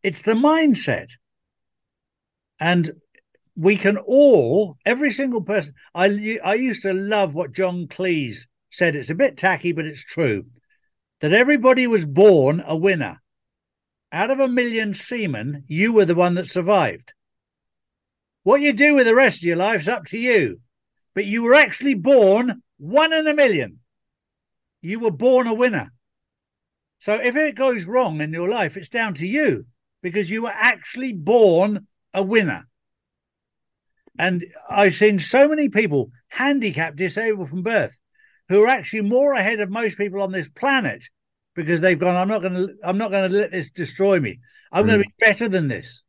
It's 0.02 0.22
the 0.22 0.34
mindset. 0.34 1.10
And 2.60 2.90
we 3.56 3.76
can 3.76 3.96
all, 3.96 4.76
every 4.86 5.10
single 5.10 5.42
person. 5.42 5.74
I, 5.94 6.38
I 6.44 6.54
used 6.54 6.82
to 6.82 6.92
love 6.92 7.34
what 7.34 7.52
John 7.52 7.88
Cleese 7.88 8.46
said. 8.70 8.94
It's 8.94 9.10
a 9.10 9.14
bit 9.14 9.36
tacky, 9.36 9.72
but 9.72 9.86
it's 9.86 10.04
true 10.04 10.44
that 11.20 11.32
everybody 11.32 11.86
was 11.86 12.04
born 12.04 12.62
a 12.66 12.76
winner. 12.76 13.20
Out 14.12 14.30
of 14.30 14.40
a 14.40 14.48
million 14.48 14.94
semen, 14.94 15.64
you 15.66 15.92
were 15.92 16.04
the 16.04 16.14
one 16.14 16.34
that 16.34 16.48
survived. 16.48 17.12
What 18.42 18.60
you 18.60 18.72
do 18.72 18.94
with 18.94 19.06
the 19.06 19.14
rest 19.14 19.38
of 19.38 19.44
your 19.44 19.56
life's 19.56 19.88
up 19.88 20.06
to 20.06 20.18
you. 20.18 20.60
But 21.14 21.26
you 21.26 21.42
were 21.42 21.54
actually 21.54 21.94
born 21.94 22.62
one 22.78 23.12
in 23.12 23.26
a 23.26 23.34
million. 23.34 23.80
You 24.80 25.00
were 25.00 25.10
born 25.10 25.46
a 25.46 25.54
winner. 25.54 25.92
So 26.98 27.14
if 27.14 27.36
it 27.36 27.54
goes 27.54 27.84
wrong 27.84 28.20
in 28.20 28.32
your 28.32 28.48
life, 28.48 28.76
it's 28.76 28.88
down 28.88 29.14
to 29.14 29.26
you 29.26 29.66
because 30.02 30.30
you 30.30 30.42
were 30.42 30.54
actually 30.54 31.12
born 31.12 31.86
a 32.14 32.22
winner. 32.22 32.66
And 34.18 34.44
I've 34.68 34.94
seen 34.94 35.18
so 35.18 35.48
many 35.48 35.68
people 35.68 36.10
handicapped, 36.28 36.96
disabled 36.96 37.48
from 37.48 37.62
birth, 37.62 37.98
who 38.48 38.64
are 38.64 38.68
actually 38.68 39.02
more 39.02 39.32
ahead 39.32 39.60
of 39.60 39.70
most 39.70 39.96
people 39.96 40.22
on 40.22 40.32
this 40.32 40.48
planet 40.48 41.04
because 41.54 41.80
they've 41.80 41.98
gone, 41.98 42.16
I'm 42.16 42.28
not 42.28 42.42
going 42.42 42.54
to, 42.54 42.74
I'm 42.82 42.98
not 42.98 43.10
going 43.10 43.30
to 43.30 43.36
let 43.36 43.50
this 43.50 43.70
destroy 43.70 44.20
me. 44.20 44.40
I'm 44.72 44.84
mm. 44.84 44.88
going 44.88 44.98
to 45.00 45.06
be 45.06 45.14
better 45.18 45.48
than 45.48 45.68
this. 45.68 46.02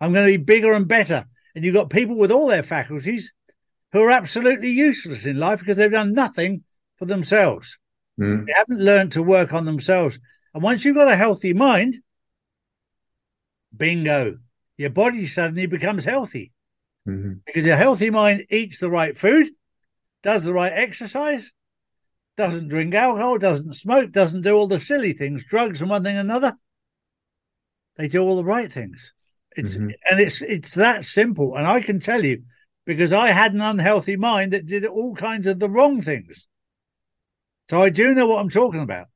I'm 0.00 0.12
going 0.12 0.26
to 0.26 0.38
be 0.38 0.42
bigger 0.42 0.72
and 0.72 0.88
better. 0.88 1.26
And 1.54 1.64
you've 1.64 1.74
got 1.74 1.90
people 1.90 2.16
with 2.16 2.30
all 2.30 2.46
their 2.46 2.62
faculties 2.62 3.32
who 3.92 4.00
are 4.02 4.10
absolutely 4.10 4.70
useless 4.70 5.26
in 5.26 5.38
life 5.38 5.60
because 5.60 5.76
they've 5.76 5.90
done 5.90 6.14
nothing 6.14 6.64
for 6.96 7.06
themselves. 7.06 7.78
Mm. 8.18 8.46
They 8.46 8.52
haven't 8.52 8.80
learned 8.80 9.12
to 9.12 9.22
work 9.22 9.52
on 9.52 9.64
themselves. 9.64 10.18
And 10.54 10.62
once 10.62 10.84
you've 10.84 10.96
got 10.96 11.10
a 11.10 11.16
healthy 11.16 11.52
mind, 11.52 11.96
bingo, 13.76 14.38
your 14.80 14.88
body 14.88 15.26
suddenly 15.26 15.66
becomes 15.66 16.06
healthy. 16.06 16.52
Mm-hmm. 17.06 17.34
Because 17.44 17.66
a 17.66 17.76
healthy 17.76 18.08
mind 18.08 18.46
eats 18.48 18.78
the 18.78 18.88
right 18.88 19.14
food, 19.14 19.50
does 20.22 20.42
the 20.42 20.54
right 20.54 20.72
exercise, 20.72 21.52
doesn't 22.38 22.68
drink 22.68 22.94
alcohol, 22.94 23.36
doesn't 23.36 23.74
smoke, 23.74 24.10
doesn't 24.10 24.40
do 24.40 24.54
all 24.54 24.66
the 24.66 24.80
silly 24.80 25.12
things, 25.12 25.44
drugs 25.44 25.82
and 25.82 25.90
one 25.90 26.02
thing 26.02 26.16
and 26.16 26.30
another. 26.30 26.56
They 27.96 28.08
do 28.08 28.22
all 28.22 28.36
the 28.36 28.44
right 28.44 28.72
things. 28.72 29.12
It's 29.54 29.76
mm-hmm. 29.76 29.90
and 30.10 30.18
it's 30.18 30.40
it's 30.40 30.72
that 30.76 31.04
simple. 31.04 31.56
And 31.56 31.66
I 31.66 31.82
can 31.82 32.00
tell 32.00 32.24
you, 32.24 32.44
because 32.86 33.12
I 33.12 33.32
had 33.32 33.52
an 33.52 33.60
unhealthy 33.60 34.16
mind 34.16 34.54
that 34.54 34.64
did 34.64 34.86
all 34.86 35.14
kinds 35.14 35.46
of 35.46 35.58
the 35.58 35.68
wrong 35.68 36.00
things. 36.00 36.48
So 37.68 37.82
I 37.82 37.90
do 37.90 38.14
know 38.14 38.28
what 38.28 38.40
I'm 38.40 38.48
talking 38.48 38.80
about. 38.80 39.08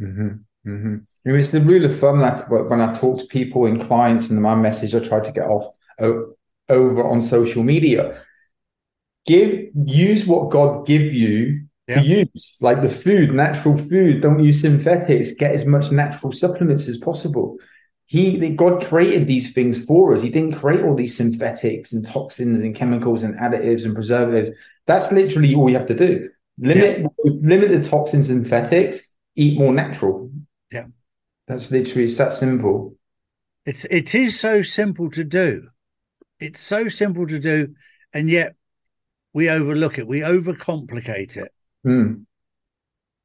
Mm-hmm. 0.00 0.70
Mm-hmm. 0.70 0.96
It's 1.24 1.50
the 1.50 1.60
rule 1.60 1.84
of 1.84 1.98
thumb 1.98 2.20
that 2.20 2.50
when 2.50 2.80
I 2.80 2.92
talk 2.92 3.18
to 3.20 3.26
people 3.26 3.66
and 3.66 3.80
clients 3.80 4.28
and 4.30 4.42
my 4.42 4.54
message 4.54 4.94
I 4.94 5.00
try 5.00 5.20
to 5.20 5.32
get 5.32 5.46
off 5.46 5.72
over 6.68 7.04
on 7.04 7.22
social 7.22 7.62
media, 7.62 8.20
give 9.26 9.68
use 9.86 10.26
what 10.26 10.50
God 10.50 10.86
give 10.86 11.02
you 11.12 11.66
yeah. 11.86 12.00
to 12.00 12.02
use, 12.02 12.56
like 12.60 12.82
the 12.82 12.88
food, 12.88 13.32
natural 13.32 13.76
food. 13.76 14.20
Don't 14.20 14.42
use 14.42 14.62
synthetics. 14.62 15.32
Get 15.32 15.54
as 15.54 15.64
much 15.64 15.92
natural 15.92 16.32
supplements 16.32 16.88
as 16.88 16.96
possible. 16.98 17.58
He, 18.06 18.54
God 18.56 18.84
created 18.84 19.26
these 19.26 19.54
things 19.54 19.84
for 19.84 20.14
us. 20.14 20.22
He 20.22 20.28
didn't 20.28 20.56
create 20.56 20.84
all 20.84 20.94
these 20.94 21.16
synthetics 21.16 21.92
and 21.92 22.06
toxins 22.06 22.60
and 22.60 22.74
chemicals 22.74 23.22
and 23.22 23.38
additives 23.38 23.84
and 23.84 23.94
preservatives. 23.94 24.58
That's 24.86 25.10
literally 25.12 25.54
all 25.54 25.70
you 25.70 25.78
have 25.78 25.86
to 25.86 25.94
do. 25.94 26.28
Limit, 26.58 27.00
yeah. 27.00 27.06
limit 27.24 27.70
the 27.70 27.82
toxins 27.82 28.28
and 28.28 28.46
synthetics. 28.46 29.14
Eat 29.34 29.58
more 29.58 29.72
natural. 29.72 30.30
Yeah, 30.70 30.88
that's 31.46 31.70
literally 31.70 32.04
it's 32.04 32.18
that 32.18 32.34
simple. 32.34 32.96
It's 33.64 33.84
it 33.86 34.14
is 34.14 34.38
so 34.38 34.62
simple 34.62 35.10
to 35.10 35.24
do. 35.24 35.68
It's 36.40 36.60
so 36.60 36.88
simple 36.88 37.26
to 37.26 37.38
do, 37.38 37.74
and 38.12 38.28
yet 38.28 38.54
we 39.32 39.48
overlook 39.48 39.98
it. 39.98 40.06
We 40.06 40.20
overcomplicate 40.20 41.36
it. 41.36 41.52
Mm. 41.86 42.24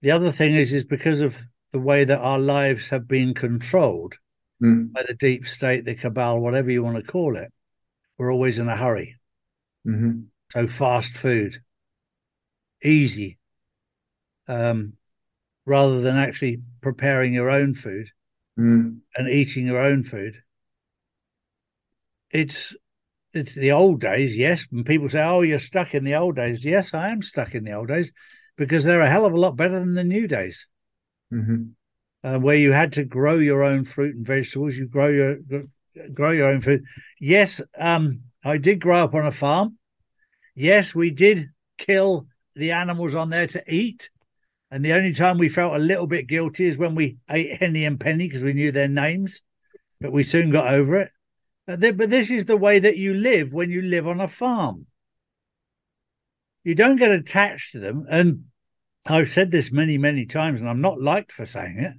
The 0.02 0.12
other 0.12 0.32
thing 0.32 0.56
is, 0.56 0.74
is 0.74 0.84
because 0.84 1.22
of 1.22 1.40
the 1.72 1.80
way 1.80 2.04
that 2.04 2.20
our 2.20 2.40
lives 2.40 2.90
have 2.90 3.08
been 3.08 3.34
controlled 3.34 4.16
mm. 4.62 4.92
by 4.92 5.04
the 5.04 5.16
deep 5.16 5.48
state, 5.48 5.86
the 5.86 5.96
cabal, 5.96 6.40
whatever 6.40 6.72
you 6.72 6.84
want 6.84 6.98
to 6.98 7.12
call 7.12 7.36
it, 7.36 7.52
we're 8.18 8.32
always 8.32 8.60
in 8.60 8.70
a 8.70 8.78
hurry. 8.78 9.16
Mm-hmm. 9.88 10.22
So 10.52 10.68
fast 10.68 11.14
food, 11.14 11.62
easy, 12.84 13.38
um, 14.48 14.94
rather 15.68 16.00
than 16.00 16.16
actually 16.16 16.62
preparing 16.80 17.34
your 17.34 17.50
own 17.50 17.74
food 17.76 18.08
mm. 18.58 18.98
and 19.16 19.30
eating 19.30 19.68
your 19.68 19.80
own 19.80 20.02
food. 20.02 20.42
It's 22.32 22.76
it's 23.34 23.54
the 23.54 23.74
old 23.74 24.00
days, 24.00 24.36
yes. 24.36 24.66
And 24.72 24.86
people 24.86 25.10
say, 25.10 25.22
"Oh, 25.22 25.42
you're 25.42 25.60
stuck 25.60 25.94
in 25.94 26.06
the 26.06 26.16
old 26.16 26.38
days." 26.38 26.64
Yes, 26.64 26.94
I 26.94 27.10
am 27.10 27.22
stuck 27.22 27.54
in 27.54 27.66
the 27.66 27.74
old 27.74 27.90
days 27.90 28.14
because 28.58 28.86
they're 28.86 29.02
a 29.02 29.10
hell 29.10 29.26
of 29.26 29.34
a 29.34 29.40
lot 29.40 29.58
better 29.58 29.80
than 29.80 29.94
the 29.94 30.06
new 30.06 30.26
days, 30.28 30.66
mm-hmm. 31.32 31.64
uh, 32.24 32.40
where 32.40 32.56
you 32.56 32.72
had 32.72 32.94
to 32.94 33.04
grow 33.04 33.38
your 33.38 33.64
own 33.64 33.84
fruit 33.84 34.16
and 34.16 34.26
vegetables. 34.26 34.76
You 34.76 34.88
grow 34.88 35.10
your 35.10 35.38
grow 36.14 36.32
your 36.32 36.48
own 36.48 36.62
food. 36.62 36.86
Yes, 37.20 37.62
um, 37.78 38.22
I 38.44 38.58
did 38.58 38.80
grow 38.80 39.04
up 39.04 39.14
on 39.14 39.26
a 39.26 39.32
farm. 39.32 39.78
Yes, 40.56 40.96
we 40.96 41.12
did 41.12 41.50
kill 41.78 42.28
the 42.56 42.72
animals 42.72 43.16
on 43.16 43.30
there 43.30 43.48
to 43.48 43.64
eat. 43.68 44.10
And 44.70 44.84
the 44.84 44.94
only 44.94 45.14
time 45.14 45.38
we 45.38 45.50
felt 45.50 45.76
a 45.76 45.80
little 45.80 46.08
bit 46.08 46.28
guilty 46.28 46.66
is 46.66 46.78
when 46.78 46.96
we 46.96 47.18
ate 47.30 47.58
Henny 47.60 47.86
and 47.86 48.00
Penny 48.00 48.28
because 48.28 48.44
we 48.44 48.54
knew 48.54 48.72
their 48.72 48.88
names, 48.88 49.42
but 50.02 50.12
we 50.12 50.24
soon 50.24 50.52
got 50.52 50.74
over 50.74 50.98
it. 50.98 51.12
But, 51.66 51.80
but 51.98 52.10
this 52.10 52.30
is 52.30 52.46
the 52.46 52.58
way 52.58 52.80
that 52.80 52.98
you 52.98 53.14
live 53.14 53.54
when 53.54 53.70
you 53.70 53.82
live 53.82 54.08
on 54.08 54.20
a 54.20 54.28
farm. 54.28 54.88
You 56.64 56.76
don't 56.76 56.98
get 56.98 57.12
attached 57.12 57.72
to 57.74 57.80
them. 57.80 58.06
And 58.10 58.46
I've 59.06 59.30
said 59.30 59.52
this 59.52 59.72
many, 59.72 59.98
many 59.98 60.26
times, 60.26 60.60
and 60.60 60.70
I'm 60.70 60.82
not 60.82 61.00
liked 61.00 61.32
for 61.32 61.46
saying 61.46 61.80
it. 61.80 61.94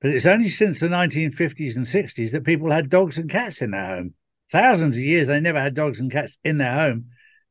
But 0.00 0.10
it's 0.10 0.26
only 0.26 0.48
since 0.48 0.80
the 0.80 0.88
1950s 0.88 1.76
and 1.76 1.86
60s 1.86 2.32
that 2.32 2.44
people 2.44 2.70
had 2.70 2.90
dogs 2.90 3.16
and 3.16 3.30
cats 3.30 3.62
in 3.62 3.70
their 3.70 3.86
home. 3.86 4.14
Thousands 4.50 4.96
of 4.96 5.02
years, 5.02 5.28
they 5.28 5.40
never 5.40 5.60
had 5.60 5.74
dogs 5.74 6.00
and 6.00 6.10
cats 6.10 6.36
in 6.44 6.58
their 6.58 6.74
home. 6.74 7.06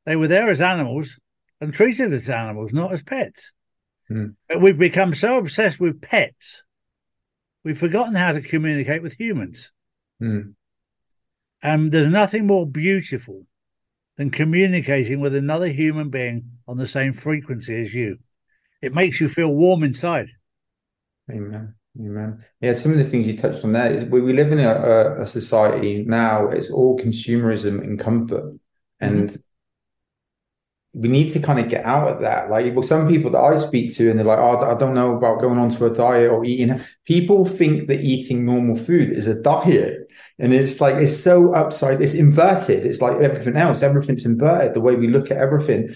They 0.06 0.16
were 0.16 0.28
there 0.28 0.50
as 0.50 0.62
animals 0.62 1.20
and 1.62 1.74
treated 1.74 2.14
as 2.14 2.30
animals, 2.30 2.74
not 2.74 2.92
as 2.92 3.02
pets. 3.02 3.52
Mm. 4.14 4.36
We've 4.60 4.78
become 4.78 5.14
so 5.16 5.38
obsessed 5.38 5.80
with 5.80 6.02
pets, 6.02 6.64
we've 7.64 7.78
forgotten 7.78 8.16
how 8.16 8.34
to 8.34 8.42
communicate 8.42 9.02
with 9.02 9.14
humans. 9.14 9.72
Mm. 10.22 10.54
And 11.62 11.92
there's 11.92 12.08
nothing 12.08 12.46
more 12.46 12.68
beautiful 12.68 13.46
than 14.18 14.30
communicating 14.30 15.20
with 15.20 15.34
another 15.34 15.68
human 15.68 16.10
being 16.10 16.52
on 16.68 16.78
the 16.78 16.88
same 16.88 17.14
frequency 17.14 17.82
as 17.82 17.94
you. 17.94 18.18
It 18.82 18.94
makes 18.94 19.20
you 19.20 19.28
feel 19.28 19.54
warm 19.54 19.84
inside. 19.84 20.30
Amen. 21.32 21.74
Amen. 22.00 22.44
Yeah, 22.60 22.74
some 22.74 22.92
of 22.92 22.98
the 22.98 23.06
things 23.06 23.28
you 23.28 23.38
touched 23.38 23.64
on 23.64 23.72
there 23.72 23.92
is 23.92 24.04
we, 24.06 24.22
we 24.22 24.34
live 24.34 24.52
in 24.52 24.60
a, 24.60 25.16
a 25.20 25.28
society 25.28 26.04
now, 26.06 26.50
it's 26.50 26.70
all 26.70 27.00
consumerism 27.00 27.82
and 27.82 28.00
comfort. 28.00 28.60
And 29.00 29.30
mm-hmm 29.30 29.42
we 30.94 31.08
need 31.10 31.34
to 31.34 31.40
kind 31.40 31.60
of 31.60 31.70
get 31.70 31.86
out 31.86 32.08
of 32.08 32.22
that. 32.22 32.50
Like, 32.52 32.74
well, 32.74 32.84
some 32.84 33.08
people 33.08 33.32
that 33.32 33.40
I 33.40 33.58
speak 33.58 33.96
to, 33.96 34.10
and 34.10 34.20
they're 34.20 34.26
like, 34.26 34.40
"Oh, 34.40 34.60
I 34.60 34.78
don't 34.78 34.94
know 34.94 35.18
about 35.18 35.42
going 35.42 35.58
onto 35.60 35.86
a 35.86 35.94
diet 35.94 36.32
or 36.32 36.46
eating." 36.46 36.80
People 37.06 37.46
think 37.46 37.88
that 37.88 38.02
eating 38.02 38.46
normal 38.46 38.76
food 38.76 39.12
is 39.12 39.28
a 39.28 39.42
diet, 39.42 40.08
and 40.40 40.54
it's 40.54 40.80
like 40.82 40.96
it's 40.96 41.20
so 41.20 41.54
upside, 41.56 42.02
it's 42.02 42.14
inverted. 42.14 42.86
It's 42.86 43.02
like 43.02 43.18
everything 43.18 43.58
else. 43.58 43.82
Everything's 43.82 44.26
inverted. 44.26 44.76
The 44.76 44.82
way 44.82 44.96
we 44.96 45.08
look 45.08 45.32
at 45.32 45.38
everything. 45.38 45.96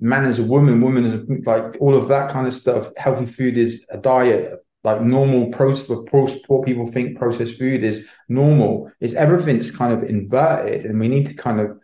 Man 0.00 0.26
is 0.26 0.38
a 0.38 0.44
woman, 0.44 0.80
woman 0.80 1.04
is 1.04 1.14
a, 1.14 1.24
like 1.46 1.80
all 1.80 1.96
of 1.96 2.08
that 2.08 2.30
kind 2.30 2.46
of 2.46 2.54
stuff. 2.54 2.88
Healthy 2.96 3.26
food 3.26 3.56
is 3.58 3.84
a 3.90 3.98
diet. 3.98 4.60
like 4.84 5.00
normal 5.00 5.50
process 5.50 5.88
what 5.88 6.66
people 6.66 6.86
think 6.86 7.18
processed 7.18 7.58
food 7.58 7.82
is 7.82 8.06
normal 8.28 8.90
is 9.00 9.14
everything's 9.14 9.70
kind 9.70 9.92
of 9.94 10.02
inverted 10.02 10.84
and 10.84 11.00
we 11.00 11.08
need 11.08 11.26
to 11.26 11.34
kind 11.34 11.58
of 11.58 11.78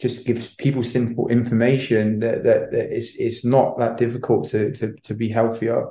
just 0.00 0.26
gives 0.26 0.54
people 0.54 0.82
simple 0.82 1.28
information 1.28 2.18
that, 2.20 2.42
that, 2.44 2.72
that 2.72 2.96
it's, 2.96 3.14
it's 3.16 3.44
not 3.44 3.78
that 3.78 3.96
difficult 3.96 4.48
to, 4.50 4.72
to 4.72 4.94
to 5.02 5.14
be 5.14 5.28
healthier. 5.28 5.86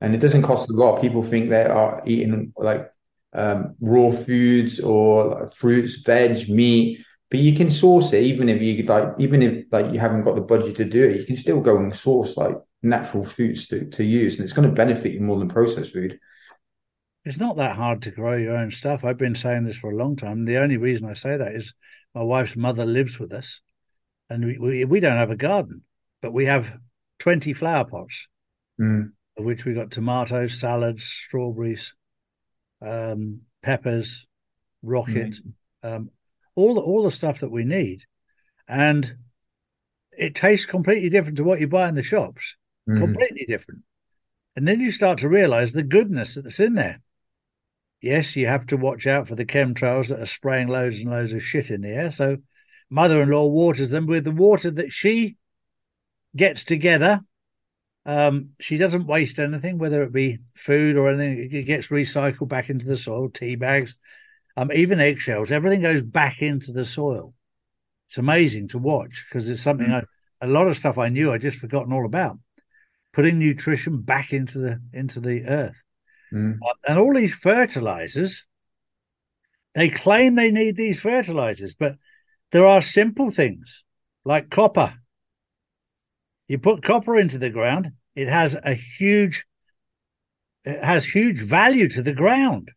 And 0.00 0.14
it 0.14 0.18
doesn't 0.18 0.42
cost 0.42 0.68
a 0.68 0.74
lot. 0.74 1.00
People 1.00 1.22
think 1.22 1.48
they 1.48 1.64
are 1.64 2.02
eating 2.04 2.52
like 2.56 2.92
um, 3.32 3.74
raw 3.80 4.10
foods 4.10 4.78
or 4.80 5.24
like 5.24 5.54
fruits 5.54 5.96
veg 5.96 6.48
meat 6.48 7.04
but 7.30 7.40
you 7.40 7.56
can 7.56 7.70
source 7.70 8.12
it. 8.12 8.22
Even 8.22 8.48
if 8.48 8.62
you 8.62 8.82
like 8.84 9.14
even 9.18 9.42
if 9.42 9.64
like 9.72 9.92
you 9.92 9.98
haven't 9.98 10.22
got 10.22 10.36
the 10.36 10.40
budget 10.40 10.76
to 10.76 10.84
do 10.84 11.08
it 11.08 11.20
you 11.20 11.26
can 11.26 11.36
still 11.36 11.60
go 11.60 11.78
and 11.78 11.94
source 11.96 12.36
like 12.36 12.56
natural 12.84 13.24
foods 13.24 13.66
to, 13.68 13.86
to 13.86 14.04
use 14.04 14.36
and 14.36 14.44
it's 14.44 14.52
going 14.52 14.68
to 14.68 14.74
benefit 14.74 15.12
you 15.12 15.20
more 15.20 15.38
than 15.38 15.48
processed 15.48 15.92
food. 15.92 16.18
It's 17.24 17.40
not 17.40 17.56
that 17.56 17.74
hard 17.74 18.02
to 18.02 18.10
grow 18.10 18.36
your 18.36 18.56
own 18.56 18.70
stuff. 18.70 19.02
I've 19.02 19.16
been 19.16 19.34
saying 19.34 19.64
this 19.64 19.78
for 19.78 19.90
a 19.90 19.96
long 19.96 20.14
time. 20.14 20.44
The 20.44 20.58
only 20.58 20.76
reason 20.76 21.08
i 21.08 21.14
say 21.14 21.38
that 21.38 21.54
is 21.54 21.72
my 22.14 22.22
wife's 22.22 22.56
mother 22.56 22.84
lives 22.84 23.18
with 23.18 23.32
us 23.32 23.60
and 24.30 24.44
we, 24.44 24.58
we, 24.58 24.84
we 24.84 25.00
don't 25.00 25.16
have 25.16 25.30
a 25.30 25.36
garden 25.36 25.82
but 26.22 26.32
we 26.32 26.44
have 26.46 26.78
20 27.18 27.52
flower 27.52 27.84
pots 27.84 28.28
mm. 28.80 29.10
of 29.36 29.44
which 29.44 29.64
we 29.64 29.74
got 29.74 29.90
tomatoes 29.90 30.58
salads 30.58 31.04
strawberries 31.04 31.94
um, 32.82 33.40
peppers 33.62 34.26
rocket 34.82 35.34
mm. 35.34 35.52
um, 35.82 36.10
all 36.54 36.74
the, 36.74 36.80
all 36.80 37.02
the 37.02 37.10
stuff 37.10 37.40
that 37.40 37.50
we 37.50 37.64
need 37.64 38.04
and 38.68 39.14
it 40.16 40.34
tastes 40.34 40.66
completely 40.66 41.10
different 41.10 41.36
to 41.36 41.44
what 41.44 41.60
you 41.60 41.68
buy 41.68 41.88
in 41.88 41.94
the 41.94 42.02
shops 42.02 42.56
mm. 42.88 42.98
completely 42.98 43.44
different. 43.48 43.82
And 44.56 44.66
then 44.66 44.80
you 44.80 44.90
start 44.90 45.18
to 45.18 45.28
realize 45.28 45.72
the 45.72 45.82
goodness 45.82 46.34
that's 46.34 46.60
in 46.60 46.74
there. 46.74 47.00
Yes, 48.04 48.36
you 48.36 48.46
have 48.46 48.66
to 48.66 48.76
watch 48.76 49.06
out 49.06 49.28
for 49.28 49.34
the 49.34 49.46
chemtrails 49.46 50.08
that 50.08 50.20
are 50.20 50.26
spraying 50.26 50.68
loads 50.68 51.00
and 51.00 51.10
loads 51.10 51.32
of 51.32 51.42
shit 51.42 51.70
in 51.70 51.80
the 51.80 51.88
air. 51.88 52.12
So, 52.12 52.36
mother 52.90 53.22
in 53.22 53.30
law 53.30 53.46
waters 53.46 53.88
them 53.88 54.06
with 54.06 54.24
the 54.24 54.30
water 54.30 54.70
that 54.72 54.92
she 54.92 55.36
gets 56.36 56.64
together. 56.64 57.22
Um, 58.04 58.50
she 58.60 58.76
doesn't 58.76 59.06
waste 59.06 59.38
anything, 59.38 59.78
whether 59.78 60.02
it 60.02 60.12
be 60.12 60.40
food 60.54 60.98
or 60.98 61.08
anything. 61.08 61.50
It 61.50 61.62
gets 61.62 61.88
recycled 61.88 62.48
back 62.48 62.68
into 62.68 62.84
the 62.84 62.98
soil, 62.98 63.30
tea 63.30 63.56
bags, 63.56 63.96
um, 64.54 64.70
even 64.70 65.00
eggshells. 65.00 65.50
Everything 65.50 65.80
goes 65.80 66.02
back 66.02 66.42
into 66.42 66.72
the 66.72 66.84
soil. 66.84 67.32
It's 68.10 68.18
amazing 68.18 68.68
to 68.68 68.78
watch 68.78 69.24
because 69.26 69.48
it's 69.48 69.62
something 69.62 69.86
mm. 69.86 70.04
I, 70.42 70.46
a 70.46 70.46
lot 70.46 70.68
of 70.68 70.76
stuff 70.76 70.98
I 70.98 71.08
knew 71.08 71.32
I 71.32 71.38
just 71.38 71.56
forgotten 71.56 71.94
all 71.94 72.04
about 72.04 72.36
putting 73.14 73.38
nutrition 73.38 74.02
back 74.02 74.34
into 74.34 74.58
the 74.58 74.82
into 74.92 75.20
the 75.20 75.46
earth. 75.46 75.83
Mm. 76.34 76.58
and 76.88 76.98
all 76.98 77.14
these 77.14 77.34
fertilizers, 77.34 78.44
they 79.74 79.88
claim 79.88 80.34
they 80.34 80.50
need 80.50 80.76
these 80.76 81.00
fertilizers, 81.00 81.74
but 81.74 81.96
there 82.50 82.66
are 82.66 82.80
simple 82.80 83.30
things 83.30 83.84
like 84.24 84.50
copper. 84.50 84.94
You 86.48 86.58
put 86.58 86.82
copper 86.82 87.16
into 87.16 87.38
the 87.38 87.50
ground, 87.50 87.92
it 88.14 88.28
has 88.28 88.54
a 88.54 88.74
huge 88.74 89.44
it 90.64 90.82
has 90.82 91.04
huge 91.04 91.40
value 91.40 91.88
to 91.90 92.02
the 92.02 92.14
ground. 92.14 92.70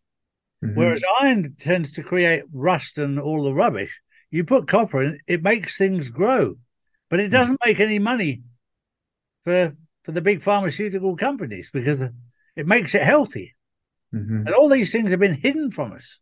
Mm-hmm. 0.63 0.75
Whereas 0.75 1.03
iron 1.21 1.55
tends 1.59 1.93
to 1.93 2.03
create 2.03 2.43
rust 2.51 2.97
and 2.97 3.19
all 3.19 3.43
the 3.43 3.53
rubbish. 3.53 4.01
You 4.29 4.43
put 4.43 4.67
copper 4.67 5.03
in, 5.03 5.19
it 5.25 5.41
makes 5.41 5.77
things 5.77 6.09
grow, 6.09 6.55
but 7.09 7.19
it 7.19 7.29
mm. 7.29 7.31
doesn't 7.31 7.59
make 7.65 7.79
any 7.79 7.99
money 7.99 8.41
for 9.43 9.75
for 10.03 10.11
the 10.11 10.21
big 10.21 10.41
pharmaceutical 10.41 11.15
companies 11.15 11.69
because 11.71 11.99
it 12.57 12.67
makes 12.67 12.95
it 12.95 13.03
healthy. 13.03 13.55
Mm-hmm. 14.13 14.47
And 14.47 14.53
all 14.53 14.69
these 14.69 14.91
things 14.91 15.09
have 15.11 15.19
been 15.19 15.33
hidden 15.33 15.71
from 15.71 15.93
us. 15.93 16.19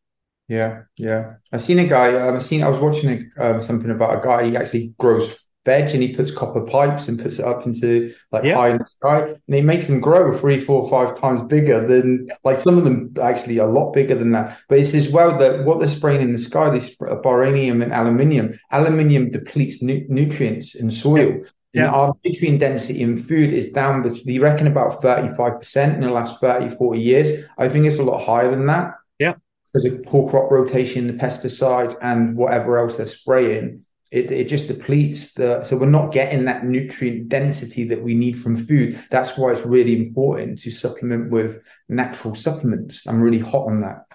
Yeah, 0.48 0.84
yeah. 0.98 1.36
I've 1.52 1.62
seen 1.62 1.80
a 1.80 1.88
guy. 1.88 2.16
Um, 2.16 2.36
I've 2.36 2.46
seen. 2.46 2.62
I 2.64 2.68
was 2.68 2.80
watching 2.80 3.32
a, 3.38 3.56
um, 3.56 3.62
something 3.62 3.90
about 3.90 4.18
a 4.18 4.22
guy. 4.22 4.46
He 4.46 4.58
actually 4.58 4.94
grows 5.00 5.38
veg 5.66 5.90
and 5.90 6.04
he 6.04 6.14
puts 6.14 6.30
copper 6.30 6.62
pipes 6.62 7.08
and 7.08 7.20
puts 7.20 7.40
it 7.40 7.46
up 7.46 7.66
into 7.66 8.14
like 8.32 8.44
yeah. 8.44 8.56
high 8.56 8.70
in 8.70 8.78
the 8.78 8.86
sky, 8.86 9.22
and 9.22 9.56
it 9.56 9.66
makes 9.66 9.88
them 9.88 10.00
grow 10.00 10.32
three, 10.32 10.60
four, 10.60 10.88
five 10.90 11.20
times 11.20 11.42
bigger 11.44 11.86
than 11.88 12.30
like 12.44 12.58
some 12.58 12.78
of 12.78 12.84
them 12.84 13.12
actually 13.22 13.58
a 13.58 13.66
lot 13.66 13.92
bigger 13.92 14.16
than 14.16 14.32
that. 14.34 14.60
But 14.70 14.80
it's 14.80 14.94
as 14.94 15.10
well 15.10 15.38
that 15.40 15.66
what 15.66 15.80
they're 15.80 15.88
spraying 15.88 16.22
in 16.22 16.34
the 16.34 16.40
sky, 16.40 16.70
this 16.70 16.96
boranium 16.98 17.82
and 17.82 17.92
aluminium. 17.92 18.54
Aluminium 18.72 19.32
depletes 19.32 19.82
nu- 19.82 20.06
nutrients 20.10 20.76
in 20.76 20.92
soil. 20.92 21.40
Yeah. 21.42 21.50
Yeah. 21.76 21.90
our 21.90 22.14
nutrient 22.24 22.60
density 22.60 23.02
in 23.02 23.18
food 23.18 23.54
is 23.54 23.72
down, 23.72 24.16
you 24.24 24.42
reckon 24.42 24.68
about 24.68 25.02
35% 25.02 25.96
in 25.96 26.02
the 26.02 26.10
last 26.10 26.40
30, 26.40 26.70
40 26.70 27.00
years. 27.00 27.46
I 27.58 27.68
think 27.68 27.86
it's 27.86 28.00
a 28.00 28.04
lot 28.04 28.24
higher 28.24 28.50
than 28.50 28.66
that. 28.68 28.94
Yeah. 29.20 29.34
Because 29.74 29.86
of 29.86 30.04
poor 30.04 30.30
crop 30.30 30.52
rotation, 30.52 31.08
the 31.08 31.14
pesticides, 31.14 31.96
and 32.02 32.38
whatever 32.38 32.78
else 32.78 32.96
they're 32.96 33.06
spraying, 33.06 33.86
it, 34.12 34.32
it 34.32 34.48
just 34.48 34.68
depletes 34.70 35.34
the. 35.34 35.64
So 35.66 35.76
we're 35.76 35.88
not 35.88 36.14
getting 36.14 36.46
that 36.46 36.64
nutrient 36.64 37.28
density 37.28 37.84
that 37.90 38.02
we 38.02 38.14
need 38.14 38.40
from 38.40 38.56
food. 38.56 38.98
That's 39.12 39.38
why 39.38 39.52
it's 39.52 39.66
really 39.66 39.98
important 39.98 40.60
to 40.60 40.72
supplement 40.72 41.30
with 41.30 41.62
natural 41.90 42.36
supplements. 42.36 43.06
I'm 43.06 43.22
really 43.22 43.40
hot 43.40 43.68
on 43.68 43.82
that. 43.82 44.06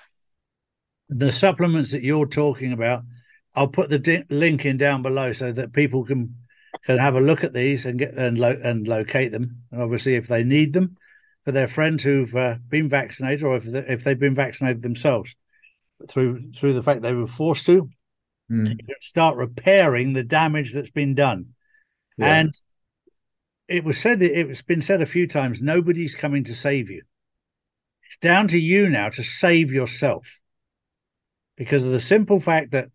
The 1.10 1.32
supplements 1.32 1.90
that 1.90 2.02
you're 2.02 2.26
talking 2.26 2.72
about, 2.72 3.02
I'll 3.54 3.68
put 3.68 3.90
the 3.90 3.98
di- 3.98 4.24
link 4.30 4.64
in 4.64 4.78
down 4.78 5.02
below 5.02 5.32
so 5.32 5.52
that 5.52 5.74
people 5.74 6.04
can 6.04 6.34
can 6.84 6.98
have 6.98 7.16
a 7.16 7.20
look 7.20 7.44
at 7.44 7.52
these 7.52 7.86
and 7.86 7.98
get 7.98 8.14
and 8.14 8.38
lo- 8.38 8.60
and 8.62 8.86
locate 8.86 9.32
them. 9.32 9.62
And 9.70 9.82
obviously, 9.82 10.14
if 10.14 10.28
they 10.28 10.44
need 10.44 10.72
them 10.72 10.96
for 11.44 11.52
their 11.52 11.68
friends 11.68 12.02
who've 12.02 12.34
uh, 12.34 12.56
been 12.68 12.88
vaccinated, 12.88 13.44
or 13.44 13.56
if 13.56 13.64
they, 13.64 13.80
if 13.80 14.04
they've 14.04 14.18
been 14.18 14.34
vaccinated 14.34 14.82
themselves 14.82 15.34
through 16.08 16.52
through 16.52 16.74
the 16.74 16.82
fact 16.82 17.02
they 17.02 17.14
were 17.14 17.26
forced 17.26 17.66
to, 17.66 17.88
mm. 18.50 18.76
start 19.00 19.36
repairing 19.36 20.12
the 20.12 20.24
damage 20.24 20.72
that's 20.72 20.90
been 20.90 21.14
done. 21.14 21.46
Yeah. 22.16 22.34
And 22.34 22.54
it 23.68 23.84
was 23.84 23.98
said 23.98 24.22
it's 24.22 24.62
been 24.62 24.82
said 24.82 25.00
a 25.00 25.06
few 25.06 25.26
times. 25.26 25.62
Nobody's 25.62 26.14
coming 26.14 26.44
to 26.44 26.54
save 26.54 26.90
you. 26.90 27.02
It's 28.06 28.16
down 28.16 28.48
to 28.48 28.58
you 28.58 28.88
now 28.88 29.10
to 29.10 29.22
save 29.22 29.72
yourself 29.72 30.40
because 31.56 31.84
of 31.84 31.92
the 31.92 32.00
simple 32.00 32.40
fact 32.40 32.72
that 32.72 32.88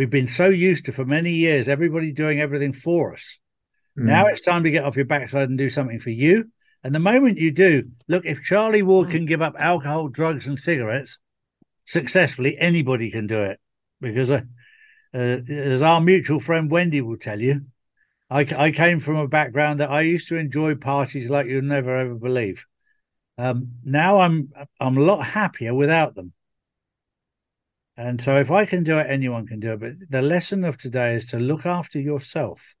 we've 0.00 0.08
been 0.08 0.28
so 0.28 0.48
used 0.48 0.86
to 0.86 0.92
for 0.92 1.04
many 1.04 1.32
years 1.32 1.68
everybody 1.68 2.10
doing 2.10 2.40
everything 2.40 2.72
for 2.72 3.12
us. 3.12 3.38
Mm. 3.98 4.04
Now 4.04 4.28
it's 4.28 4.40
time 4.40 4.64
to 4.64 4.70
get 4.70 4.82
off 4.82 4.96
your 4.96 5.04
backside 5.04 5.50
and 5.50 5.58
do 5.58 5.68
something 5.68 5.98
for 5.98 6.08
you. 6.08 6.50
And 6.82 6.94
the 6.94 7.00
moment 7.00 7.36
you 7.36 7.50
do, 7.50 7.90
look, 8.08 8.24
if 8.24 8.42
Charlie 8.42 8.82
Ward 8.82 9.08
hmm. 9.08 9.12
can 9.12 9.26
give 9.26 9.42
up 9.42 9.56
alcohol, 9.58 10.08
drugs, 10.08 10.46
and 10.48 10.58
cigarettes 10.58 11.18
successfully, 11.84 12.56
anybody 12.58 13.10
can 13.10 13.26
do 13.26 13.42
it. 13.42 13.60
Because, 14.00 14.30
uh, 14.30 14.40
uh, 15.12 15.18
as 15.50 15.82
our 15.82 16.00
mutual 16.00 16.40
friend 16.40 16.70
Wendy 16.70 17.02
will 17.02 17.18
tell 17.18 17.38
you, 17.38 17.66
I, 18.30 18.46
I, 18.56 18.70
came 18.70 19.00
from 19.00 19.16
a 19.16 19.28
background 19.28 19.80
that 19.80 19.90
I 19.90 20.00
used 20.00 20.28
to 20.28 20.36
enjoy 20.36 20.76
parties 20.76 21.28
like 21.28 21.46
you'll 21.46 21.60
never 21.60 21.94
ever 21.94 22.14
believe. 22.14 22.64
Um, 23.36 23.72
now 23.84 24.20
I'm 24.20 24.50
I'm 24.80 24.96
a 24.96 25.02
lot 25.02 25.26
happier 25.26 25.74
without 25.74 26.14
them. 26.14 26.32
And 28.00 28.18
so, 28.18 28.38
if 28.38 28.50
I 28.50 28.64
can 28.64 28.82
do 28.82 28.98
it, 28.98 29.06
anyone 29.10 29.46
can 29.46 29.60
do 29.60 29.74
it. 29.74 29.80
But 29.80 29.92
the 30.08 30.22
lesson 30.22 30.64
of 30.64 30.78
today 30.78 31.16
is 31.16 31.26
to 31.28 31.38
look 31.38 31.66
after 31.66 32.00
yourself. 32.00 32.74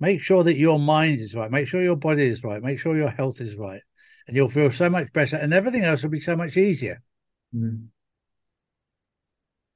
Make 0.00 0.20
sure 0.20 0.42
that 0.42 0.56
your 0.56 0.80
mind 0.80 1.20
is 1.20 1.32
right. 1.32 1.48
Make 1.48 1.68
sure 1.68 1.80
your 1.80 1.94
body 1.94 2.26
is 2.26 2.42
right. 2.42 2.60
Make 2.60 2.80
sure 2.80 2.96
your 2.96 3.10
health 3.10 3.40
is 3.40 3.54
right. 3.54 3.80
And 4.26 4.36
you'll 4.36 4.48
feel 4.48 4.72
so 4.72 4.90
much 4.90 5.12
better. 5.12 5.36
And 5.36 5.54
everything 5.54 5.84
else 5.84 6.02
will 6.02 6.10
be 6.10 6.18
so 6.18 6.34
much 6.34 6.56
easier. 6.56 7.00
Mm. 7.54 7.86